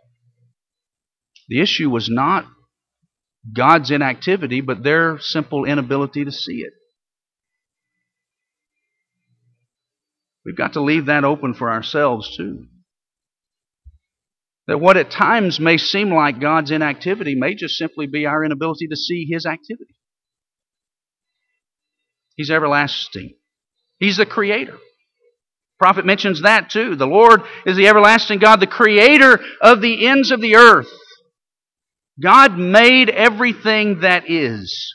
The 1.49 1.61
issue 1.61 1.91
was 1.91 2.09
not 2.09 2.47
God's 3.53 3.91
inactivity, 3.91 4.61
but 4.61 4.85
their 4.85 5.19
simple 5.19 5.65
inability 5.65 6.25
to 6.25 6.31
see 6.31 6.59
it. 6.59 6.73
We've 10.47 10.57
got 10.57 10.75
to 10.75 10.81
leave 10.81 11.07
that 11.07 11.25
open 11.25 11.53
for 11.53 11.69
ourselves, 11.69 12.37
too. 12.37 12.67
That 14.69 14.79
what 14.79 14.97
at 14.97 15.11
times 15.11 15.59
may 15.59 15.77
seem 15.77 16.15
like 16.15 16.41
God's 16.41 16.71
inactivity 16.71 17.35
may 17.35 17.57
just 17.57 17.75
simply 17.75 18.07
be 18.07 18.25
our 18.25 18.45
inability 18.45 18.87
to 18.87 18.97
see 18.97 19.27
His 19.29 19.47
activity. 19.47 19.97
He's 22.37 22.53
everlasting. 22.53 23.35
He's 23.99 24.19
the 24.19 24.27
creator. 24.27 24.79
Prophet 25.79 26.05
mentions 26.05 26.43
that 26.43 26.71
too. 26.71 26.97
The 26.97 27.07
Lord 27.07 27.43
is 27.65 27.77
the 27.77 27.87
everlasting 27.87 28.41
God, 28.41 28.61
the 28.61 28.67
creator 28.67 29.41
of 29.61 29.81
the 29.81 30.07
ends 30.07 30.31
of 30.31 30.41
the 30.41 30.57
earth. 30.57 30.91
God 32.21 32.59
made 32.59 33.09
everything 33.09 34.01
that 34.01 34.29
is. 34.29 34.95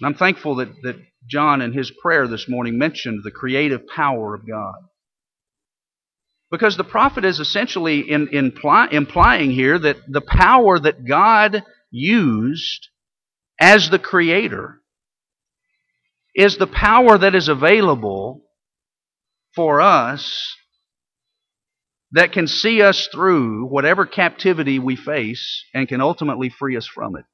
And 0.00 0.06
I'm 0.06 0.14
thankful 0.14 0.56
that, 0.56 0.68
that 0.82 0.96
John 1.28 1.62
in 1.62 1.72
his 1.72 1.90
prayer 1.90 2.28
this 2.28 2.48
morning 2.48 2.78
mentioned 2.78 3.22
the 3.24 3.32
creative 3.32 3.86
power 3.88 4.34
of 4.34 4.46
God. 4.48 4.74
Because 6.50 6.76
the 6.76 6.84
prophet 6.84 7.24
is 7.24 7.40
essentially 7.40 8.00
in, 8.00 8.28
imply, 8.30 8.88
implying 8.92 9.50
here 9.50 9.78
that 9.78 9.96
the 10.08 10.20
power 10.20 10.78
that 10.78 11.06
God 11.06 11.64
used 11.90 12.88
as 13.58 13.90
the 13.90 13.98
creator 13.98 14.81
is 16.34 16.56
the 16.56 16.66
power 16.66 17.18
that 17.18 17.34
is 17.34 17.48
available 17.48 18.42
for 19.54 19.80
us 19.80 20.56
that 22.12 22.32
can 22.32 22.46
see 22.46 22.82
us 22.82 23.08
through 23.08 23.66
whatever 23.66 24.06
captivity 24.06 24.78
we 24.78 24.96
face 24.96 25.64
and 25.74 25.88
can 25.88 26.00
ultimately 26.00 26.50
free 26.50 26.76
us 26.76 26.86
from 26.86 27.16
it. 27.16 27.24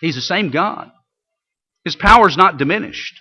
He's 0.00 0.14
the 0.14 0.20
same 0.20 0.50
God. 0.50 0.90
His 1.84 1.96
power 1.96 2.28
is 2.28 2.36
not 2.36 2.58
diminished. 2.58 3.18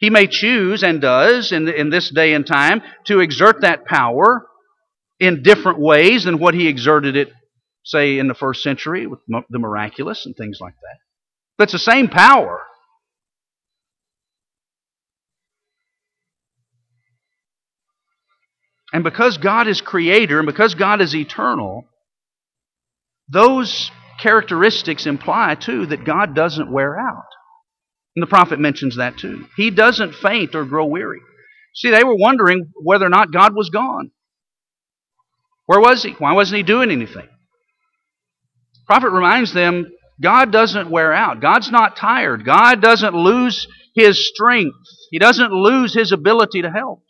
He 0.00 0.10
may 0.10 0.26
choose 0.26 0.82
and 0.82 1.00
does 1.00 1.50
in, 1.50 1.68
in 1.68 1.90
this 1.90 2.10
day 2.10 2.34
and 2.34 2.46
time 2.46 2.82
to 3.06 3.20
exert 3.20 3.62
that 3.62 3.84
power 3.84 4.46
in 5.18 5.42
different 5.42 5.80
ways 5.80 6.24
than 6.24 6.38
what 6.38 6.54
he 6.54 6.68
exerted 6.68 7.16
it, 7.16 7.32
say, 7.84 8.18
in 8.18 8.28
the 8.28 8.34
first 8.34 8.62
century 8.62 9.06
with 9.06 9.20
the 9.26 9.58
miraculous 9.58 10.26
and 10.26 10.36
things 10.36 10.58
like 10.60 10.74
that. 10.74 10.98
But 11.56 11.64
it's 11.64 11.72
the 11.72 11.78
same 11.78 12.08
power. 12.08 12.60
And 18.92 19.04
because 19.04 19.36
God 19.36 19.68
is 19.68 19.80
creator 19.80 20.38
and 20.38 20.46
because 20.46 20.74
God 20.74 21.00
is 21.00 21.14
eternal, 21.14 21.84
those 23.28 23.90
characteristics 24.20 25.06
imply, 25.06 25.54
too, 25.54 25.86
that 25.86 26.04
God 26.04 26.34
doesn't 26.34 26.72
wear 26.72 26.98
out. 26.98 27.26
And 28.16 28.22
the 28.22 28.26
prophet 28.26 28.58
mentions 28.58 28.96
that, 28.96 29.18
too. 29.18 29.46
He 29.56 29.70
doesn't 29.70 30.14
faint 30.14 30.54
or 30.54 30.64
grow 30.64 30.86
weary. 30.86 31.20
See, 31.74 31.90
they 31.90 32.02
were 32.02 32.16
wondering 32.16 32.72
whether 32.82 33.06
or 33.06 33.10
not 33.10 33.32
God 33.32 33.54
was 33.54 33.70
gone. 33.70 34.10
Where 35.66 35.80
was 35.80 36.02
he? 36.02 36.12
Why 36.12 36.32
wasn't 36.32 36.56
he 36.56 36.62
doing 36.62 36.90
anything? 36.90 37.26
The 37.26 38.86
prophet 38.86 39.10
reminds 39.10 39.52
them 39.52 39.92
God 40.20 40.50
doesn't 40.50 40.90
wear 40.90 41.12
out. 41.12 41.40
God's 41.40 41.70
not 41.70 41.96
tired. 41.96 42.44
God 42.44 42.80
doesn't 42.80 43.14
lose 43.14 43.68
his 43.94 44.28
strength. 44.28 44.74
He 45.10 45.18
doesn't 45.18 45.52
lose 45.52 45.94
his 45.94 46.10
ability 46.10 46.62
to 46.62 46.70
help. 46.70 47.02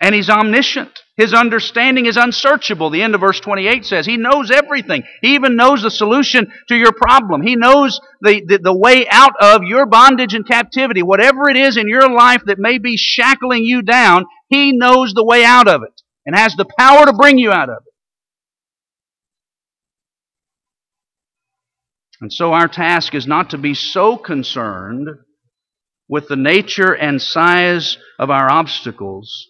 And 0.00 0.14
he's 0.14 0.28
omniscient. 0.28 0.90
His 1.16 1.32
understanding 1.32 2.04
is 2.04 2.18
unsearchable. 2.18 2.90
The 2.90 3.00
end 3.00 3.14
of 3.14 3.22
verse 3.22 3.40
28 3.40 3.86
says 3.86 4.04
he 4.04 4.18
knows 4.18 4.50
everything. 4.50 5.02
He 5.22 5.34
even 5.34 5.56
knows 5.56 5.82
the 5.82 5.90
solution 5.90 6.52
to 6.68 6.76
your 6.76 6.92
problem. 6.92 7.40
He 7.40 7.56
knows 7.56 7.98
the, 8.20 8.42
the, 8.46 8.58
the, 8.58 8.76
way 8.76 9.08
out 9.08 9.32
of 9.40 9.62
your 9.62 9.86
bondage 9.86 10.34
and 10.34 10.46
captivity. 10.46 11.02
Whatever 11.02 11.48
it 11.48 11.56
is 11.56 11.78
in 11.78 11.88
your 11.88 12.10
life 12.10 12.42
that 12.44 12.58
may 12.58 12.76
be 12.76 12.98
shackling 12.98 13.64
you 13.64 13.80
down, 13.80 14.26
he 14.48 14.76
knows 14.76 15.14
the 15.14 15.24
way 15.24 15.42
out 15.42 15.68
of 15.68 15.82
it 15.82 16.02
and 16.26 16.36
has 16.36 16.54
the 16.54 16.66
power 16.78 17.06
to 17.06 17.14
bring 17.14 17.38
you 17.38 17.50
out 17.50 17.70
of 17.70 17.78
it. 17.86 17.92
And 22.20 22.32
so 22.32 22.52
our 22.52 22.68
task 22.68 23.14
is 23.14 23.26
not 23.26 23.50
to 23.50 23.58
be 23.58 23.72
so 23.72 24.18
concerned 24.18 25.08
with 26.08 26.28
the 26.28 26.36
nature 26.36 26.94
and 26.94 27.20
size 27.20 27.96
of 28.18 28.30
our 28.30 28.50
obstacles 28.50 29.48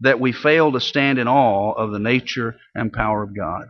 that 0.00 0.20
we 0.20 0.32
fail 0.32 0.72
to 0.72 0.80
stand 0.80 1.18
in 1.18 1.28
awe 1.28 1.72
of 1.72 1.92
the 1.92 1.98
nature 1.98 2.56
and 2.74 2.92
power 2.92 3.22
of 3.22 3.36
God. 3.36 3.68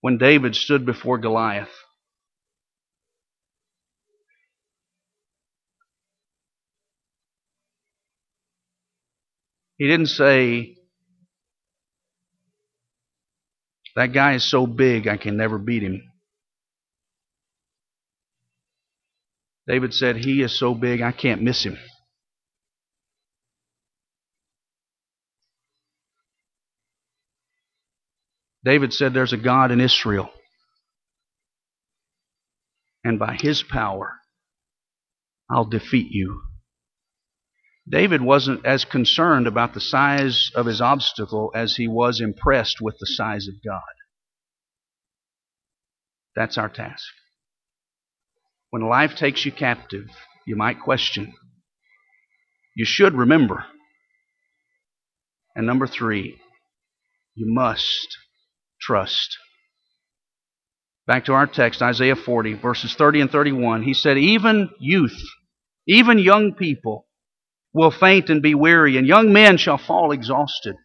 When 0.00 0.18
David 0.18 0.54
stood 0.56 0.86
before 0.86 1.18
Goliath, 1.18 1.70
he 9.78 9.86
didn't 9.88 10.06
say, 10.06 10.76
That 13.96 14.12
guy 14.12 14.34
is 14.34 14.48
so 14.48 14.66
big 14.66 15.08
I 15.08 15.16
can 15.16 15.38
never 15.38 15.58
beat 15.58 15.82
him. 15.82 16.02
David 19.66 19.94
said, 19.94 20.16
He 20.16 20.42
is 20.42 20.58
so 20.58 20.74
big 20.74 21.00
I 21.00 21.12
can't 21.12 21.42
miss 21.42 21.64
him. 21.64 21.78
David 28.66 28.92
said, 28.92 29.14
There's 29.14 29.32
a 29.32 29.38
God 29.38 29.70
in 29.70 29.80
Israel. 29.80 30.28
And 33.04 33.16
by 33.16 33.36
his 33.40 33.62
power, 33.62 34.14
I'll 35.48 35.64
defeat 35.64 36.08
you. 36.10 36.42
David 37.88 38.20
wasn't 38.20 38.66
as 38.66 38.84
concerned 38.84 39.46
about 39.46 39.72
the 39.72 39.80
size 39.80 40.50
of 40.56 40.66
his 40.66 40.80
obstacle 40.80 41.52
as 41.54 41.76
he 41.76 41.86
was 41.86 42.20
impressed 42.20 42.80
with 42.80 42.96
the 42.98 43.06
size 43.06 43.46
of 43.46 43.54
God. 43.64 43.80
That's 46.34 46.58
our 46.58 46.68
task. 46.68 47.06
When 48.70 48.82
life 48.82 49.14
takes 49.14 49.46
you 49.46 49.52
captive, 49.52 50.08
you 50.44 50.56
might 50.56 50.80
question. 50.80 51.32
You 52.74 52.84
should 52.84 53.14
remember. 53.14 53.64
And 55.54 55.64
number 55.64 55.86
three, 55.86 56.40
you 57.36 57.46
must 57.54 58.18
trust. 58.86 59.36
Back 61.06 61.26
to 61.26 61.32
our 61.32 61.46
text, 61.46 61.82
Isaiah 61.82 62.16
40, 62.16 62.54
verses 62.54 62.94
30 62.94 63.22
and 63.22 63.30
31. 63.30 63.82
He 63.82 63.94
said, 63.94 64.18
Even 64.18 64.70
youth, 64.80 65.16
even 65.86 66.18
young 66.18 66.54
people 66.54 67.06
will 67.72 67.90
faint 67.90 68.30
and 68.30 68.42
be 68.42 68.54
weary, 68.54 68.96
and 68.96 69.06
young 69.06 69.32
men 69.32 69.56
shall 69.56 69.78
fall 69.78 70.12
exhausted. 70.12 70.76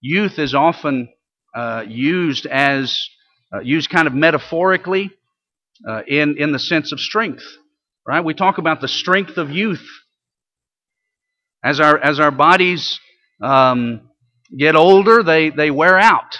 Youth 0.00 0.38
is 0.38 0.54
often 0.54 1.08
uh, 1.54 1.84
used 1.86 2.46
as 2.46 2.98
uh, 3.54 3.60
used 3.60 3.90
kind 3.90 4.06
of 4.06 4.14
metaphorically 4.14 5.10
uh, 5.88 6.02
in 6.06 6.36
in 6.38 6.52
the 6.52 6.58
sense 6.58 6.92
of 6.92 7.00
strength. 7.00 7.44
Right? 8.06 8.24
We 8.24 8.34
talk 8.34 8.58
about 8.58 8.80
the 8.80 8.88
strength 8.88 9.36
of 9.36 9.50
youth 9.50 9.84
as 11.64 11.80
our 11.80 11.98
as 11.98 12.20
our 12.20 12.30
bodies 12.30 12.98
um, 13.42 14.08
get 14.56 14.76
older, 14.76 15.22
they 15.22 15.50
they 15.50 15.70
wear 15.70 15.98
out. 15.98 16.38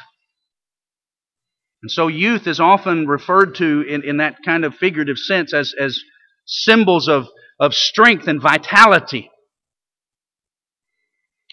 And 1.82 1.90
so 1.90 2.08
youth 2.08 2.46
is 2.46 2.58
often 2.58 3.06
referred 3.06 3.54
to 3.56 3.82
in, 3.82 4.02
in 4.02 4.16
that 4.16 4.36
kind 4.44 4.64
of 4.64 4.74
figurative 4.74 5.18
sense 5.18 5.52
as, 5.52 5.74
as 5.78 6.00
symbols 6.46 7.08
of, 7.08 7.26
of 7.60 7.74
strength 7.74 8.28
and 8.28 8.40
vitality. 8.40 9.30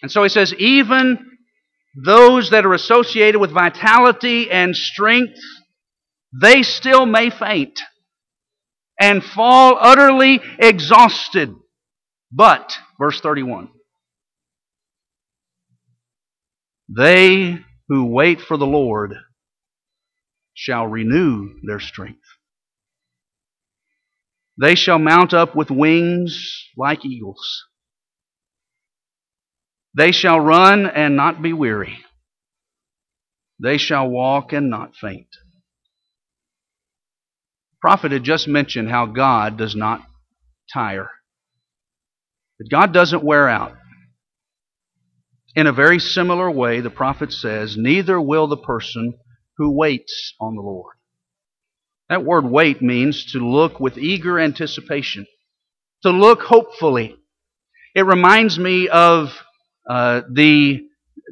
And 0.01 0.11
so 0.11 0.23
he 0.23 0.29
says, 0.29 0.53
even 0.55 1.19
those 1.95 2.49
that 2.49 2.65
are 2.65 2.73
associated 2.73 3.39
with 3.39 3.51
vitality 3.51 4.49
and 4.49 4.75
strength, 4.75 5.39
they 6.41 6.63
still 6.63 7.05
may 7.05 7.29
faint 7.29 7.79
and 8.99 9.23
fall 9.23 9.77
utterly 9.79 10.41
exhausted. 10.59 11.53
But, 12.31 12.75
verse 12.99 13.21
31, 13.21 13.69
they 16.89 17.59
who 17.87 18.05
wait 18.05 18.41
for 18.41 18.57
the 18.57 18.65
Lord 18.65 19.13
shall 20.53 20.87
renew 20.87 21.55
their 21.63 21.79
strength. 21.79 22.19
They 24.59 24.75
shall 24.75 24.99
mount 24.99 25.33
up 25.33 25.55
with 25.55 25.71
wings 25.71 26.67
like 26.77 27.05
eagles. 27.05 27.65
They 29.95 30.11
shall 30.11 30.39
run 30.39 30.85
and 30.85 31.15
not 31.15 31.41
be 31.41 31.53
weary. 31.53 31.99
They 33.59 33.77
shall 33.77 34.09
walk 34.09 34.53
and 34.53 34.69
not 34.69 34.95
faint. 34.95 35.27
The 37.71 37.77
prophet 37.81 38.11
had 38.11 38.23
just 38.23 38.47
mentioned 38.47 38.89
how 38.89 39.05
God 39.05 39.57
does 39.57 39.75
not 39.75 40.01
tire. 40.73 41.09
That 42.59 42.69
God 42.69 42.93
doesn't 42.93 43.23
wear 43.23 43.47
out. 43.47 43.73
In 45.55 45.67
a 45.67 45.73
very 45.73 45.99
similar 45.99 46.49
way, 46.49 46.81
the 46.81 46.89
prophet 46.89 47.31
says, 47.31 47.77
Neither 47.77 48.19
will 48.19 48.47
the 48.47 48.57
person 48.57 49.13
who 49.57 49.71
waits 49.71 50.33
on 50.39 50.55
the 50.55 50.61
Lord. 50.61 50.95
That 52.09 52.25
word 52.25 52.45
wait 52.45 52.81
means 52.81 53.31
to 53.31 53.39
look 53.39 53.79
with 53.79 53.97
eager 53.97 54.39
anticipation, 54.39 55.25
to 56.03 56.11
look 56.11 56.41
hopefully. 56.41 57.15
It 57.95 58.05
reminds 58.05 58.59
me 58.59 58.87
of 58.87 59.33
uh, 59.89 60.21
the, 60.31 60.81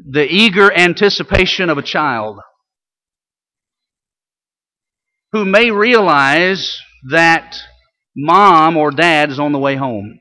the 0.09 0.25
eager 0.25 0.71
anticipation 0.71 1.69
of 1.69 1.77
a 1.77 1.83
child 1.83 2.39
who 5.31 5.45
may 5.45 5.71
realize 5.71 6.79
that 7.09 7.57
mom 8.15 8.77
or 8.77 8.91
dad 8.91 9.29
is 9.29 9.39
on 9.39 9.51
the 9.51 9.59
way 9.59 9.75
home. 9.75 10.19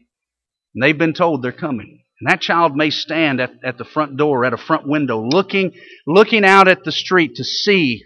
And 0.75 0.83
they've 0.83 0.97
been 0.97 1.15
told 1.15 1.43
they're 1.43 1.53
coming. 1.53 2.00
And 2.20 2.30
that 2.30 2.40
child 2.40 2.76
may 2.76 2.90
stand 2.90 3.40
at, 3.40 3.52
at 3.64 3.78
the 3.78 3.85
front 3.85 4.16
door, 4.16 4.44
at 4.44 4.52
a 4.52 4.59
front 4.59 4.87
window, 4.87 5.22
looking, 5.26 5.72
looking 6.06 6.44
out 6.44 6.68
at 6.68 6.85
the 6.85 6.92
street 6.92 7.37
to 7.37 7.44
see 7.44 8.04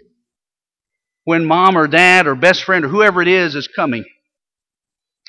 when 1.25 1.43
mom 1.43 1.77
or 1.77 1.87
dad 1.87 2.27
or 2.27 2.35
best 2.35 2.63
friend 2.63 2.85
or 2.85 2.87
whoever 2.87 3.21
it 3.21 3.27
is 3.27 3.55
is 3.55 3.67
coming. 3.67 4.05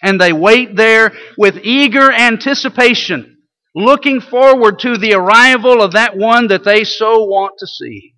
And 0.02 0.20
they 0.20 0.32
wait 0.32 0.76
there 0.76 1.12
with 1.36 1.58
eager 1.62 2.12
anticipation, 2.12 3.38
looking 3.74 4.20
forward 4.20 4.78
to 4.80 4.98
the 4.98 5.14
arrival 5.14 5.82
of 5.82 5.92
that 5.92 6.16
one 6.16 6.48
that 6.48 6.64
they 6.64 6.84
so 6.84 7.24
want 7.24 7.54
to 7.58 7.66
see. 7.66 8.14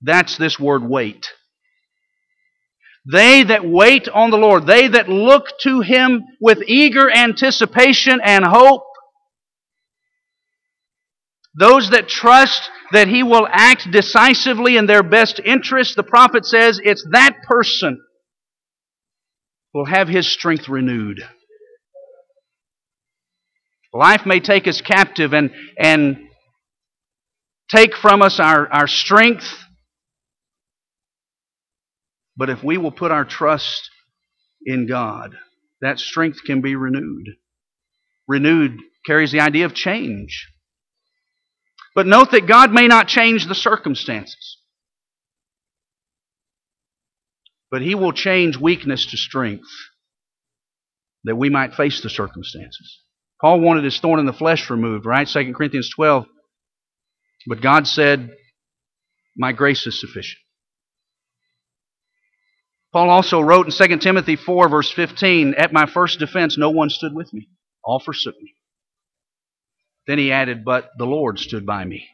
That's 0.00 0.36
this 0.36 0.58
word 0.58 0.82
wait. 0.82 1.28
They 3.10 3.42
that 3.44 3.64
wait 3.64 4.08
on 4.08 4.30
the 4.30 4.36
Lord, 4.36 4.66
they 4.66 4.88
that 4.88 5.08
look 5.08 5.46
to 5.62 5.80
Him 5.80 6.24
with 6.40 6.62
eager 6.66 7.10
anticipation 7.10 8.20
and 8.22 8.44
hope, 8.44 8.84
those 11.58 11.90
that 11.90 12.08
trust 12.08 12.70
that 12.92 13.08
he 13.08 13.22
will 13.22 13.46
act 13.50 13.90
decisively 13.90 14.76
in 14.76 14.86
their 14.86 15.02
best 15.02 15.40
interest, 15.44 15.96
the 15.96 16.02
prophet 16.02 16.46
says 16.46 16.80
it's 16.82 17.06
that 17.10 17.36
person 17.46 18.00
will 19.74 19.86
have 19.86 20.08
his 20.08 20.30
strength 20.30 20.68
renewed. 20.68 21.20
Life 23.92 24.24
may 24.24 24.40
take 24.40 24.68
us 24.68 24.80
captive 24.80 25.32
and, 25.32 25.50
and 25.78 26.18
take 27.74 27.96
from 27.96 28.22
us 28.22 28.38
our, 28.38 28.68
our 28.72 28.86
strength. 28.86 29.46
But 32.36 32.50
if 32.50 32.62
we 32.62 32.78
will 32.78 32.92
put 32.92 33.10
our 33.10 33.24
trust 33.24 33.90
in 34.64 34.86
God, 34.86 35.34
that 35.80 35.98
strength 35.98 36.38
can 36.46 36.60
be 36.60 36.76
renewed. 36.76 37.26
Renewed 38.28 38.78
carries 39.06 39.32
the 39.32 39.40
idea 39.40 39.64
of 39.64 39.74
change. 39.74 40.46
But 41.98 42.06
note 42.06 42.30
that 42.30 42.46
God 42.46 42.72
may 42.72 42.86
not 42.86 43.08
change 43.08 43.48
the 43.48 43.56
circumstances. 43.56 44.58
But 47.72 47.82
He 47.82 47.96
will 47.96 48.12
change 48.12 48.56
weakness 48.56 49.06
to 49.06 49.16
strength 49.16 49.66
that 51.24 51.34
we 51.34 51.50
might 51.50 51.74
face 51.74 52.00
the 52.00 52.08
circumstances. 52.08 53.00
Paul 53.40 53.58
wanted 53.58 53.82
his 53.82 53.98
thorn 53.98 54.20
in 54.20 54.26
the 54.26 54.32
flesh 54.32 54.70
removed, 54.70 55.06
right? 55.06 55.26
2 55.26 55.52
Corinthians 55.54 55.90
12. 55.92 56.26
But 57.48 57.62
God 57.62 57.88
said, 57.88 58.30
My 59.36 59.50
grace 59.50 59.84
is 59.84 60.00
sufficient. 60.00 60.38
Paul 62.92 63.10
also 63.10 63.40
wrote 63.40 63.66
in 63.66 63.72
2 63.72 63.98
Timothy 63.98 64.36
4, 64.36 64.68
verse 64.68 64.92
15, 64.92 65.54
At 65.54 65.72
my 65.72 65.86
first 65.86 66.20
defense, 66.20 66.56
no 66.56 66.70
one 66.70 66.90
stood 66.90 67.12
with 67.12 67.34
me. 67.34 67.48
All 67.82 67.98
forsook 67.98 68.40
me. 68.40 68.54
Then 70.08 70.18
he 70.18 70.32
added, 70.32 70.64
But 70.64 70.88
the 70.96 71.04
Lord 71.04 71.38
stood 71.38 71.64
by 71.64 71.84
me 71.84 72.08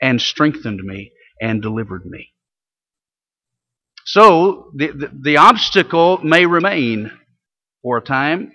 and 0.00 0.20
strengthened 0.20 0.80
me 0.82 1.12
and 1.40 1.62
delivered 1.62 2.06
me. 2.06 2.32
So 4.06 4.70
the, 4.74 4.88
the, 4.88 5.10
the, 5.22 5.36
obstacle 5.36 6.18
may 6.18 6.46
remain 6.46 7.10
for 7.82 7.98
a 7.98 8.02
time, 8.02 8.52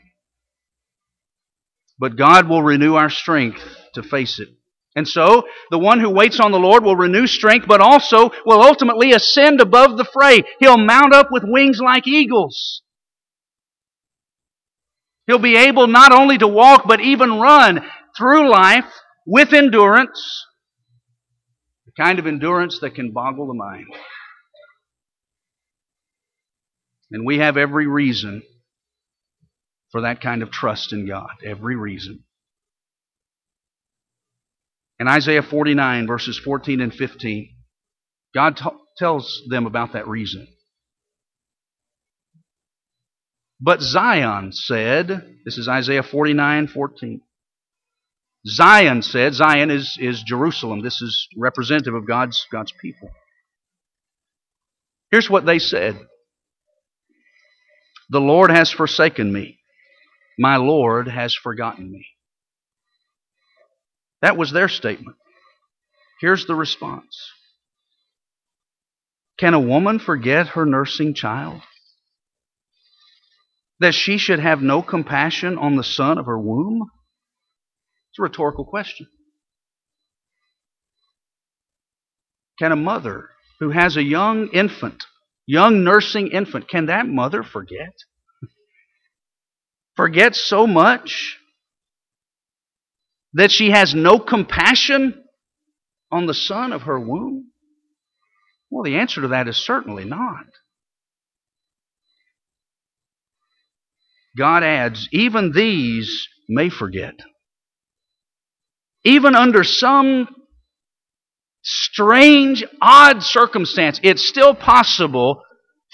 but 1.98 2.18
God 2.18 2.50
will 2.50 2.62
renew 2.62 2.96
our 2.96 3.10
strength 3.10 3.62
to 3.94 4.04
face 4.04 4.40
it. 4.40 4.50
And 4.96 5.08
so, 5.08 5.48
the 5.70 5.80
one 5.80 6.00
who 6.00 6.10
waits 6.10 6.40
on 6.40 6.52
the 6.52 6.60
Lord 6.60 6.84
will 6.84 6.96
renew 6.96 7.28
strength, 7.28 7.68
but 7.68 7.82
also 7.82 8.32
will 8.46 8.62
ultimately 8.62 9.14
ascend 9.14 9.62
above 9.62 9.98
the 9.98 10.06
fray. 10.06 10.42
He'll 10.60 10.78
mount 10.78 11.14
up 11.14 11.28
with 11.32 11.44
wings 11.46 11.80
like 11.80 12.08
eagles. 12.08 12.82
He'll 15.28 15.38
be 15.38 15.56
able 15.56 15.86
not 15.88 16.12
only 16.12 16.40
to 16.40 16.48
walk, 16.48 16.88
but 16.88 17.02
even 17.02 17.40
run 17.40 17.88
through 18.18 18.50
life 18.50 18.92
with 19.26 19.54
endurance, 19.54 20.46
the 21.86 21.92
kind 22.02 22.20
of 22.20 22.28
endurance 22.28 22.80
that 22.80 22.96
can 22.96 23.12
boggle 23.12 23.48
the 23.48 23.54
mind. 23.54 23.86
And 27.12 27.26
we 27.26 27.40
have 27.40 27.58
every 27.58 27.88
reason 27.88 28.44
for 29.92 30.02
that 30.02 30.22
kind 30.22 30.44
of 30.44 30.52
trust 30.52 30.94
in 30.94 31.08
God. 31.08 31.30
Every 31.44 31.76
reason. 31.76 32.24
In 35.00 35.08
Isaiah 35.08 35.42
49, 35.42 36.08
verses 36.08 36.38
14 36.38 36.82
and 36.82 36.94
15, 36.94 37.50
God 38.36 38.58
t- 38.58 38.66
tells 38.98 39.42
them 39.50 39.66
about 39.66 39.94
that 39.94 40.08
reason. 40.08 40.48
But 43.62 43.82
Zion 43.82 44.52
said, 44.54 45.08
this 45.46 45.58
is 45.58 45.68
Isaiah 45.68 46.04
49, 46.04 46.68
14. 46.68 47.22
Zion 48.48 49.02
said, 49.02 49.34
Zion 49.34 49.70
is, 49.70 49.98
is 50.00 50.24
Jerusalem. 50.24 50.82
This 50.82 51.02
is 51.02 51.28
representative 51.38 51.94
of 51.94 52.08
God's, 52.08 52.46
God's 52.52 52.72
people. 52.72 53.10
Here's 55.12 55.30
what 55.30 55.46
they 55.46 55.60
said 55.60 56.00
The 58.10 58.22
Lord 58.22 58.52
has 58.52 58.72
forsaken 58.72 59.32
me, 59.34 59.60
my 60.38 60.58
Lord 60.58 61.08
has 61.08 61.36
forgotten 61.36 61.92
me. 61.92 62.06
That 64.22 64.38
was 64.38 64.52
their 64.52 64.68
statement. 64.68 65.18
Here's 66.22 66.46
the 66.46 66.56
response 66.56 67.32
Can 69.38 69.54
a 69.54 69.60
woman 69.60 70.00
forget 70.00 70.50
her 70.50 70.66
nursing 70.66 71.14
child? 71.14 71.62
That 73.82 73.94
she 73.94 74.18
should 74.18 74.40
have 74.40 74.62
no 74.62 74.82
compassion 74.82 75.58
on 75.58 75.76
the 75.76 75.84
son 75.84 76.18
of 76.18 76.26
her 76.26 76.40
womb? 76.40 76.90
It's 78.10 78.20
a 78.20 78.24
rhetorical 78.24 78.66
question. 78.66 79.08
Can 82.58 82.72
a 82.72 82.76
mother 82.76 83.30
who 83.60 83.70
has 83.70 83.96
a 83.96 84.04
young 84.04 84.50
infant, 84.50 85.04
young 85.46 85.84
nursing 85.84 86.28
infant, 86.28 86.68
can 86.68 86.88
that 86.88 87.08
mother 87.08 87.44
forget? 87.44 87.94
Forget 89.96 90.36
so 90.36 90.66
much 90.66 91.38
that 93.34 93.52
she 93.52 93.72
has 93.72 93.94
no 93.94 94.20
compassion 94.20 95.24
on 96.12 96.26
the 96.26 96.34
son 96.34 96.74
of 96.74 96.84
her 96.84 97.00
womb? 97.00 97.52
Well, 98.72 98.84
the 98.84 98.98
answer 98.98 99.22
to 99.22 99.30
that 99.30 99.48
is 99.48 99.58
certainly 99.58 100.06
not. 100.06 100.46
God 104.38 104.64
adds, 104.64 105.08
even 105.12 105.52
these 105.52 106.28
may 106.48 106.70
forget. 106.70 107.16
Even 109.10 109.36
under 109.36 109.64
some 109.64 110.28
strange, 111.64 112.64
odd 112.80 113.24
circumstance, 113.24 114.00
it's 114.04 114.24
still 114.24 114.54
possible 114.54 115.42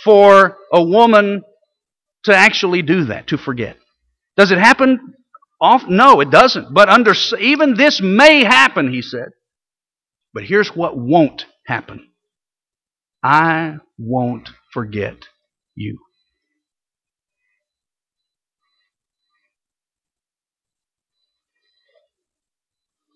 for 0.04 0.58
a 0.74 0.84
woman 0.84 1.42
to 2.26 2.36
actually 2.36 2.82
do 2.82 3.06
that, 3.06 3.28
to 3.28 3.38
forget. 3.38 3.78
Does 4.36 4.52
it 4.52 4.58
happen 4.58 5.14
off? 5.62 5.84
No, 5.88 6.20
it 6.20 6.30
doesn't. 6.30 6.74
But 6.74 6.90
under 6.90 7.14
even 7.40 7.76
this 7.76 8.02
may 8.02 8.44
happen, 8.44 8.92
he 8.92 9.02
said. 9.02 9.30
But 10.34 10.44
here's 10.44 10.76
what 10.76 10.98
won't 10.98 11.46
happen. 11.66 12.10
I 13.24 13.78
won't 13.98 14.50
forget 14.74 15.16
you. 15.74 16.00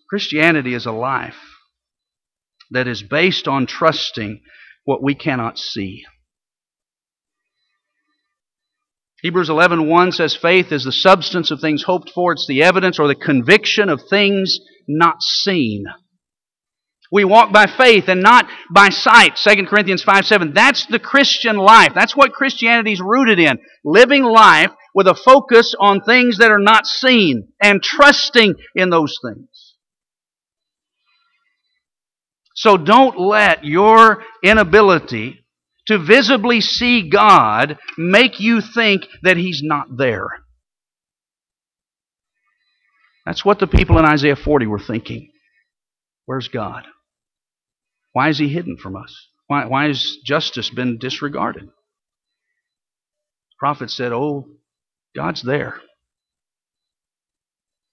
Christianity 0.09 0.73
is 0.73 0.85
a 0.85 0.91
life 0.91 1.37
that 2.71 2.87
is 2.87 3.03
based 3.03 3.47
on 3.47 3.67
trusting 3.67 4.41
what 4.85 5.03
we 5.03 5.15
cannot 5.15 5.57
see. 5.57 6.03
Hebrews 9.21 9.49
11:1 9.49 10.13
says 10.13 10.35
faith 10.35 10.71
is 10.71 10.85
the 10.85 10.91
substance 10.91 11.51
of 11.51 11.59
things 11.59 11.83
hoped 11.83 12.09
for, 12.11 12.31
it's 12.31 12.47
the 12.47 12.63
evidence 12.63 12.99
or 12.99 13.07
the 13.07 13.15
conviction 13.15 13.89
of 13.89 14.01
things 14.09 14.59
not 14.87 15.21
seen. 15.21 15.85
We 17.11 17.23
walk 17.23 17.51
by 17.51 17.65
faith 17.65 18.07
and 18.07 18.21
not 18.21 18.47
by 18.71 18.89
sight. 18.89 19.35
2 19.35 19.65
Corinthians 19.65 20.03
5 20.03 20.25
7. 20.25 20.53
That's 20.53 20.85
the 20.85 20.99
Christian 20.99 21.57
life. 21.57 21.93
That's 21.93 22.15
what 22.15 22.33
Christianity 22.33 22.93
is 22.93 23.01
rooted 23.01 23.39
in. 23.39 23.59
Living 23.83 24.23
life 24.23 24.71
with 24.93 25.07
a 25.07 25.15
focus 25.15 25.75
on 25.79 26.01
things 26.01 26.37
that 26.37 26.51
are 26.51 26.59
not 26.59 26.85
seen 26.85 27.49
and 27.61 27.81
trusting 27.81 28.55
in 28.75 28.89
those 28.89 29.17
things. 29.25 29.47
So 32.59 32.75
don't 32.75 33.17
let 33.17 33.63
your 33.63 34.21
inability 34.43 35.45
to 35.87 35.97
visibly 35.97 36.59
see 36.59 37.09
God 37.09 37.77
make 37.97 38.41
you 38.41 38.59
think 38.59 39.07
that 39.23 39.37
He's 39.37 39.61
not 39.63 39.95
there. 39.95 40.27
That's 43.25 43.45
what 43.45 43.59
the 43.59 43.67
people 43.67 43.97
in 43.97 44.03
Isaiah 44.03 44.35
40 44.35 44.67
were 44.67 44.77
thinking. 44.77 45.31
Where's 46.25 46.49
God? 46.49 46.83
Why 48.11 48.27
is 48.27 48.39
He 48.39 48.49
hidden 48.49 48.75
from 48.75 48.97
us? 48.97 49.15
Why, 49.47 49.65
why 49.65 49.87
has 49.87 50.17
justice 50.25 50.69
been 50.69 50.97
disregarded? 50.97 51.63
The 51.63 53.55
prophet 53.57 53.89
said, 53.89 54.11
Oh, 54.11 54.49
God's 55.15 55.43
there. 55.43 55.79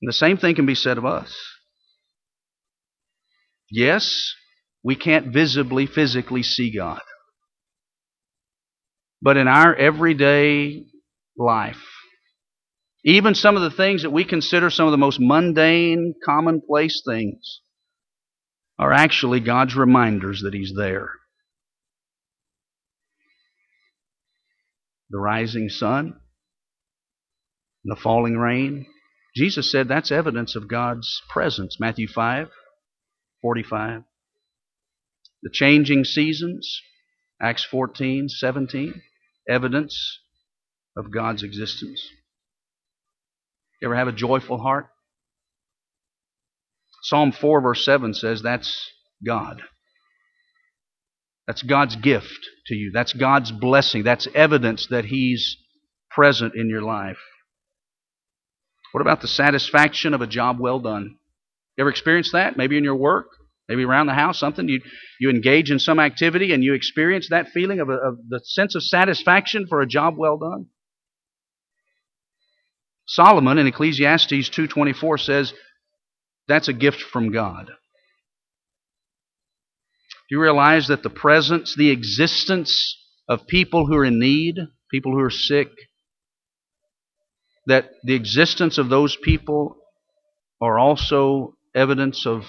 And 0.02 0.08
the 0.08 0.12
same 0.12 0.38
thing 0.38 0.56
can 0.56 0.66
be 0.66 0.74
said 0.74 0.98
of 0.98 1.04
us. 1.04 1.38
Yes, 3.70 4.34
we 4.82 4.96
can't 4.96 5.32
visibly, 5.32 5.86
physically 5.86 6.42
see 6.42 6.74
God. 6.74 7.00
But 9.22 9.36
in 9.36 9.48
our 9.48 9.74
everyday 9.74 10.84
life, 11.36 11.82
even 13.04 13.34
some 13.34 13.56
of 13.56 13.62
the 13.62 13.70
things 13.70 14.02
that 14.02 14.10
we 14.10 14.24
consider 14.24 14.68
some 14.68 14.86
of 14.86 14.92
the 14.92 14.98
most 14.98 15.18
mundane, 15.20 16.14
commonplace 16.24 17.02
things, 17.06 17.60
are 18.78 18.92
actually 18.92 19.40
God's 19.40 19.74
reminders 19.74 20.42
that 20.42 20.54
He's 20.54 20.72
there. 20.76 21.10
The 25.10 25.18
rising 25.18 25.68
sun, 25.68 26.18
the 27.84 27.96
falling 27.96 28.36
rain. 28.36 28.86
Jesus 29.36 29.70
said 29.70 29.86
that's 29.86 30.10
evidence 30.10 30.56
of 30.56 30.68
God's 30.68 31.22
presence. 31.30 31.78
Matthew 31.78 32.08
5, 32.08 32.48
45. 33.40 34.02
The 35.42 35.50
changing 35.50 36.04
seasons, 36.04 36.80
Acts 37.40 37.64
14, 37.64 38.28
17 38.28 39.02
evidence 39.48 40.20
of 40.96 41.10
God's 41.12 41.42
existence? 41.42 42.08
Ever 43.82 43.94
have 43.94 44.08
a 44.08 44.12
joyful 44.12 44.58
heart? 44.58 44.86
Psalm 47.02 47.30
4, 47.30 47.60
verse 47.60 47.84
7 47.84 48.14
says 48.14 48.42
that's 48.42 48.90
God. 49.24 49.62
That's 51.46 51.62
God's 51.62 51.94
gift 51.96 52.48
to 52.66 52.74
you. 52.74 52.90
That's 52.92 53.12
God's 53.12 53.52
blessing. 53.52 54.02
That's 54.02 54.26
evidence 54.34 54.88
that 54.88 55.04
He's 55.04 55.56
present 56.10 56.54
in 56.56 56.68
your 56.68 56.82
life. 56.82 57.18
What 58.92 59.02
about 59.02 59.20
the 59.20 59.28
satisfaction 59.28 60.14
of 60.14 60.22
a 60.22 60.26
job 60.26 60.58
well 60.58 60.80
done? 60.80 61.16
You 61.76 61.82
ever 61.82 61.90
experienced 61.90 62.32
that? 62.32 62.56
Maybe 62.56 62.76
in 62.76 62.84
your 62.84 62.96
work? 62.96 63.26
Maybe 63.68 63.84
around 63.84 64.06
the 64.06 64.14
house, 64.14 64.38
something 64.38 64.68
you 64.68 64.80
you 65.18 65.30
engage 65.30 65.70
in 65.70 65.78
some 65.78 65.98
activity 65.98 66.52
and 66.52 66.62
you 66.62 66.74
experience 66.74 67.28
that 67.30 67.48
feeling 67.48 67.80
of, 67.80 67.88
a, 67.88 67.94
of 67.94 68.18
the 68.28 68.40
sense 68.44 68.74
of 68.74 68.82
satisfaction 68.82 69.66
for 69.66 69.80
a 69.80 69.86
job 69.86 70.14
well 70.16 70.38
done. 70.38 70.66
Solomon 73.06 73.58
in 73.58 73.66
Ecclesiastes 73.66 74.50
2:24 74.50 75.20
says 75.20 75.52
that's 76.48 76.68
a 76.68 76.72
gift 76.72 77.00
from 77.00 77.32
God. 77.32 77.66
Do 80.28 80.34
you 80.34 80.40
realize 80.40 80.88
that 80.88 81.02
the 81.02 81.10
presence, 81.10 81.74
the 81.76 81.90
existence 81.90 82.96
of 83.28 83.46
people 83.46 83.86
who 83.86 83.96
are 83.96 84.04
in 84.04 84.18
need, 84.18 84.56
people 84.90 85.12
who 85.12 85.20
are 85.20 85.30
sick, 85.30 85.68
that 87.66 87.90
the 88.04 88.14
existence 88.14 88.78
of 88.78 88.88
those 88.88 89.16
people 89.16 89.76
are 90.60 90.78
also 90.78 91.54
evidence 91.74 92.26
of 92.26 92.44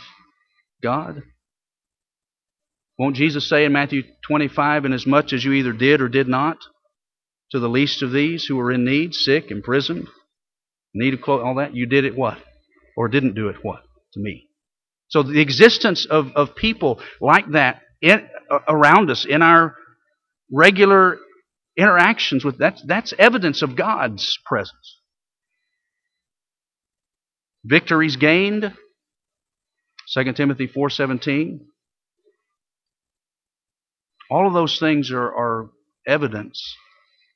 God? 0.82 1.24
Won't 2.98 3.16
Jesus 3.16 3.48
say 3.48 3.66
in 3.66 3.74
Matthew 3.74 4.04
25, 4.28 4.86
Inasmuch 4.86 5.34
as 5.34 5.44
you 5.44 5.54
either 5.54 5.74
did 5.74 6.02
or 6.02 6.10
did 6.10 6.28
not, 6.28 6.58
to 7.52 7.60
the 7.60 7.70
least 7.70 8.02
of 8.02 8.12
these 8.12 8.46
who 8.46 8.56
were 8.56 8.72
in 8.72 8.84
need, 8.84 9.14
sick, 9.14 9.52
imprisoned, 9.52 10.08
need 10.94 11.14
of 11.14 11.22
clothes, 11.22 11.44
all 11.46 11.56
that, 11.56 11.76
you 11.76 11.86
did 11.86 12.06
it 12.06 12.18
what? 12.18 12.38
Or 12.96 13.08
didn't 13.08 13.36
do 13.36 13.50
it 13.50 13.58
what? 13.62 13.84
To 14.14 14.20
me. 14.20 14.48
So 15.10 15.24
the 15.24 15.40
existence 15.40 16.06
of, 16.06 16.32
of 16.36 16.56
people 16.56 17.00
like 17.22 17.52
that 17.52 17.82
in, 18.02 18.28
around 18.68 19.10
us 19.10 19.26
in 19.26 19.42
our 19.42 19.76
regular 20.52 21.18
interactions 21.78 22.44
with 22.44 22.58
that, 22.58 22.80
that's 22.86 23.14
evidence 23.18 23.62
of 23.62 23.76
God's 23.76 24.38
presence. 24.46 25.00
Victories 27.64 28.16
gained, 28.16 28.74
2 30.14 30.34
Timothy 30.34 30.68
4.17. 30.68 31.60
All 34.30 34.48
of 34.48 34.54
those 34.54 34.80
things 34.80 35.12
are, 35.12 35.28
are 35.28 35.70
evidence 36.08 36.62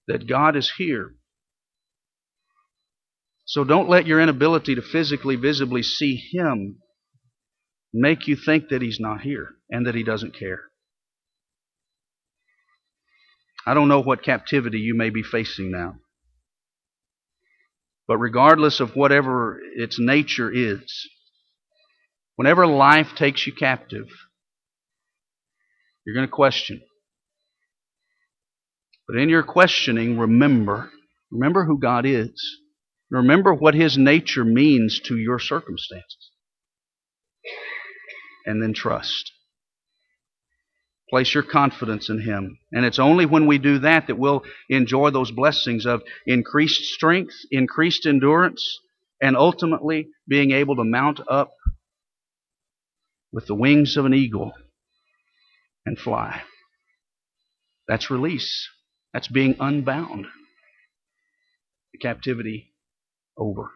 that 0.07 0.27
God 0.27 0.55
is 0.55 0.71
here. 0.77 1.15
So 3.45 3.63
don't 3.63 3.89
let 3.89 4.07
your 4.07 4.21
inability 4.21 4.75
to 4.75 4.81
physically, 4.81 5.35
visibly 5.35 5.83
see 5.83 6.15
Him 6.15 6.77
make 7.93 8.27
you 8.27 8.35
think 8.37 8.69
that 8.69 8.81
He's 8.81 8.99
not 8.99 9.21
here 9.21 9.49
and 9.69 9.85
that 9.85 9.95
He 9.95 10.03
doesn't 10.03 10.37
care. 10.37 10.63
I 13.65 13.73
don't 13.73 13.89
know 13.89 14.01
what 14.01 14.23
captivity 14.23 14.79
you 14.79 14.95
may 14.95 15.09
be 15.09 15.23
facing 15.23 15.71
now. 15.71 15.95
But 18.07 18.17
regardless 18.17 18.79
of 18.79 18.95
whatever 18.95 19.59
its 19.75 19.99
nature 19.99 20.51
is, 20.51 21.09
Whenever 22.35 22.65
life 22.65 23.13
takes 23.15 23.45
you 23.45 23.53
captive, 23.53 24.07
you're 26.05 26.15
going 26.15 26.27
to 26.27 26.31
question. 26.31 26.81
But 29.07 29.17
in 29.17 29.29
your 29.29 29.43
questioning, 29.43 30.17
remember, 30.17 30.89
remember 31.31 31.65
who 31.65 31.79
God 31.79 32.05
is. 32.05 32.59
Remember 33.09 33.53
what 33.53 33.75
His 33.75 33.97
nature 33.97 34.45
means 34.45 34.99
to 35.05 35.17
your 35.17 35.37
circumstances. 35.37 36.31
And 38.45 38.63
then 38.63 38.73
trust. 38.73 39.31
Place 41.09 41.33
your 41.33 41.43
confidence 41.43 42.09
in 42.09 42.21
Him. 42.21 42.57
And 42.71 42.85
it's 42.85 42.99
only 42.99 43.25
when 43.25 43.47
we 43.47 43.57
do 43.57 43.79
that 43.79 44.07
that 44.07 44.17
we'll 44.17 44.43
enjoy 44.69 45.09
those 45.09 45.29
blessings 45.29 45.85
of 45.85 46.01
increased 46.25 46.85
strength, 46.85 47.35
increased 47.51 48.05
endurance, 48.05 48.79
and 49.21 49.35
ultimately 49.35 50.07
being 50.27 50.51
able 50.51 50.77
to 50.77 50.85
mount 50.85 51.19
up 51.29 51.51
with 53.31 53.47
the 53.47 53.55
wings 53.55 53.97
of 53.97 54.05
an 54.05 54.13
eagle 54.13 54.53
and 55.85 55.97
fly. 55.97 56.41
That's 57.87 58.09
release. 58.09 58.69
That's 59.13 59.27
being 59.27 59.55
unbound. 59.59 60.25
The 61.93 61.99
captivity 61.99 62.73
over. 63.37 63.71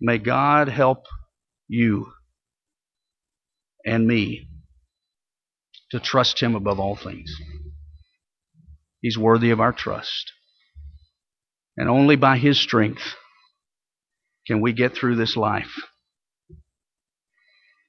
May 0.00 0.18
God 0.18 0.68
help 0.68 1.04
you 1.68 2.12
and 3.86 4.06
me 4.06 4.48
to 5.92 6.00
trust 6.00 6.40
Him 6.40 6.56
above 6.56 6.80
all 6.80 6.96
things. 6.96 7.32
He's 9.00 9.18
worthy 9.18 9.50
of 9.50 9.60
our 9.60 9.72
trust. 9.72 10.32
And 11.76 11.88
only 11.88 12.16
by 12.16 12.38
His 12.38 12.58
strength 12.58 13.14
can 14.46 14.60
we 14.60 14.72
get 14.72 14.94
through 14.94 15.16
this 15.16 15.36
life 15.36 15.72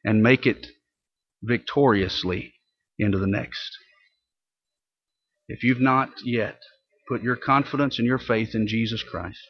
and 0.04 0.22
make 0.22 0.46
it 0.46 0.68
victoriously 1.42 2.54
into 3.00 3.18
the 3.18 3.28
next. 3.28 3.78
If 5.48 5.64
you've 5.64 5.82
not 5.82 6.10
yet 6.24 6.60
put 7.08 7.22
your 7.22 7.36
confidence 7.36 8.00
and 8.00 8.08
your 8.08 8.20
faith 8.20 8.56
in 8.56 8.68
Jesus 8.68 9.04
Christ 9.04 9.46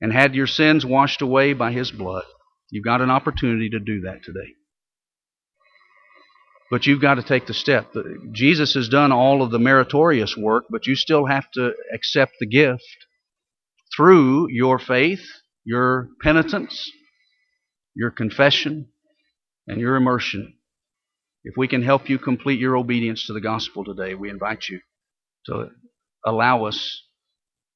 and 0.00 0.12
had 0.12 0.34
your 0.34 0.46
sins 0.46 0.84
washed 0.84 1.22
away 1.22 1.52
by 1.52 1.72
His 1.72 1.90
blood, 1.90 2.24
you've 2.70 2.84
got 2.84 3.00
an 3.00 3.10
opportunity 3.10 3.68
to 3.70 3.80
do 3.80 4.02
that 4.02 4.22
today. 4.22 4.54
But 6.70 6.86
you've 6.86 7.00
got 7.00 7.14
to 7.14 7.22
take 7.22 7.46
the 7.46 7.54
step. 7.54 7.94
Jesus 8.32 8.74
has 8.74 8.88
done 8.88 9.12
all 9.12 9.42
of 9.42 9.50
the 9.52 9.58
meritorious 9.58 10.36
work, 10.36 10.64
but 10.68 10.86
you 10.86 10.96
still 10.96 11.26
have 11.26 11.50
to 11.52 11.72
accept 11.94 12.32
the 12.40 12.46
gift 12.46 13.06
through 13.96 14.48
your 14.50 14.78
faith, 14.78 15.24
your 15.66 16.08
penitence, 16.22 16.90
your 17.94 18.10
confession, 18.10 18.88
and 19.66 19.80
your 19.80 19.96
immersion. 19.96 20.54
If 21.44 21.54
we 21.56 21.68
can 21.68 21.82
help 21.82 22.08
you 22.08 22.18
complete 22.18 22.60
your 22.60 22.76
obedience 22.76 23.26
to 23.26 23.32
the 23.32 23.40
gospel 23.40 23.84
today, 23.84 24.14
we 24.14 24.30
invite 24.30 24.68
you 24.68 24.80
to 25.46 25.70
allow 26.24 26.64
us 26.64 27.02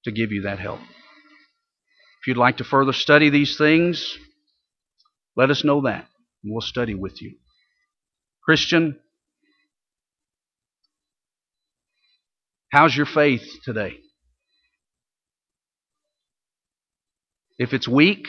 to 0.05 0.13
give 0.13 0.31
you 0.31 0.43
that 0.43 0.61
help. 0.61 0.81
If 0.81 2.27
you'd 2.29 2.37
like 2.37 2.59
to 2.59 2.65
further 2.65 2.93
study 2.93 3.29
these 3.29 3.57
things, 3.59 4.17
let 5.37 5.51
us 5.51 5.65
know 5.65 5.83
that, 5.83 6.07
and 6.45 6.53
we'll 6.53 6.61
study 6.61 6.95
with 6.95 7.21
you. 7.21 7.37
Christian, 8.45 8.99
how's 12.71 12.97
your 12.97 13.07
faith 13.07 13.49
today? 13.65 13.99
If 17.61 17.75
it's 17.75 17.87
weak, 17.87 18.25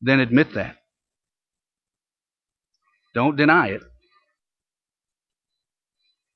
then 0.00 0.20
admit 0.20 0.54
that. 0.54 0.76
Don't 3.12 3.34
deny 3.34 3.70
it. 3.70 3.80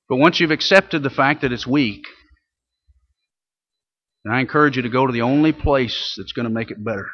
But 0.08 0.16
once 0.16 0.40
you've 0.40 0.50
accepted 0.50 1.04
the 1.04 1.08
fact 1.08 1.42
that 1.42 1.52
it's 1.52 1.68
weak, 1.68 2.02
then 4.24 4.34
I 4.34 4.40
encourage 4.40 4.74
you 4.74 4.82
to 4.82 4.88
go 4.88 5.06
to 5.06 5.12
the 5.12 5.22
only 5.22 5.52
place 5.52 6.14
that's 6.16 6.32
going 6.32 6.48
to 6.48 6.52
make 6.52 6.72
it 6.72 6.84
better. 6.84 7.06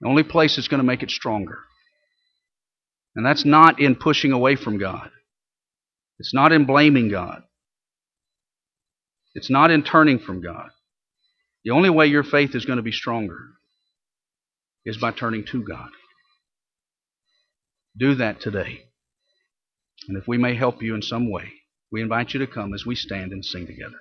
The 0.00 0.08
only 0.08 0.24
place 0.24 0.56
that's 0.56 0.66
going 0.66 0.80
to 0.80 0.86
make 0.86 1.04
it 1.04 1.10
stronger. 1.12 1.58
And 3.14 3.24
that's 3.24 3.44
not 3.44 3.80
in 3.80 3.94
pushing 3.94 4.32
away 4.32 4.56
from 4.56 4.76
God. 4.76 5.08
It's 6.18 6.34
not 6.34 6.50
in 6.50 6.64
blaming 6.64 7.10
God. 7.10 7.42
It's 9.36 9.50
not 9.50 9.70
in 9.70 9.84
turning 9.84 10.18
from 10.18 10.42
God. 10.42 10.70
The 11.64 11.70
only 11.70 11.90
way 11.90 12.06
your 12.06 12.24
faith 12.24 12.54
is 12.54 12.64
going 12.64 12.78
to 12.78 12.82
be 12.82 12.92
stronger 12.92 13.38
is 14.84 14.96
by 14.96 15.12
turning 15.12 15.44
to 15.46 15.62
God. 15.62 15.90
Do 17.96 18.14
that 18.16 18.40
today. 18.40 18.84
And 20.08 20.16
if 20.16 20.26
we 20.26 20.38
may 20.38 20.54
help 20.54 20.82
you 20.82 20.94
in 20.94 21.02
some 21.02 21.30
way, 21.30 21.52
we 21.92 22.02
invite 22.02 22.32
you 22.32 22.40
to 22.40 22.46
come 22.46 22.74
as 22.74 22.84
we 22.84 22.96
stand 22.96 23.32
and 23.32 23.44
sing 23.44 23.66
together. 23.66 24.00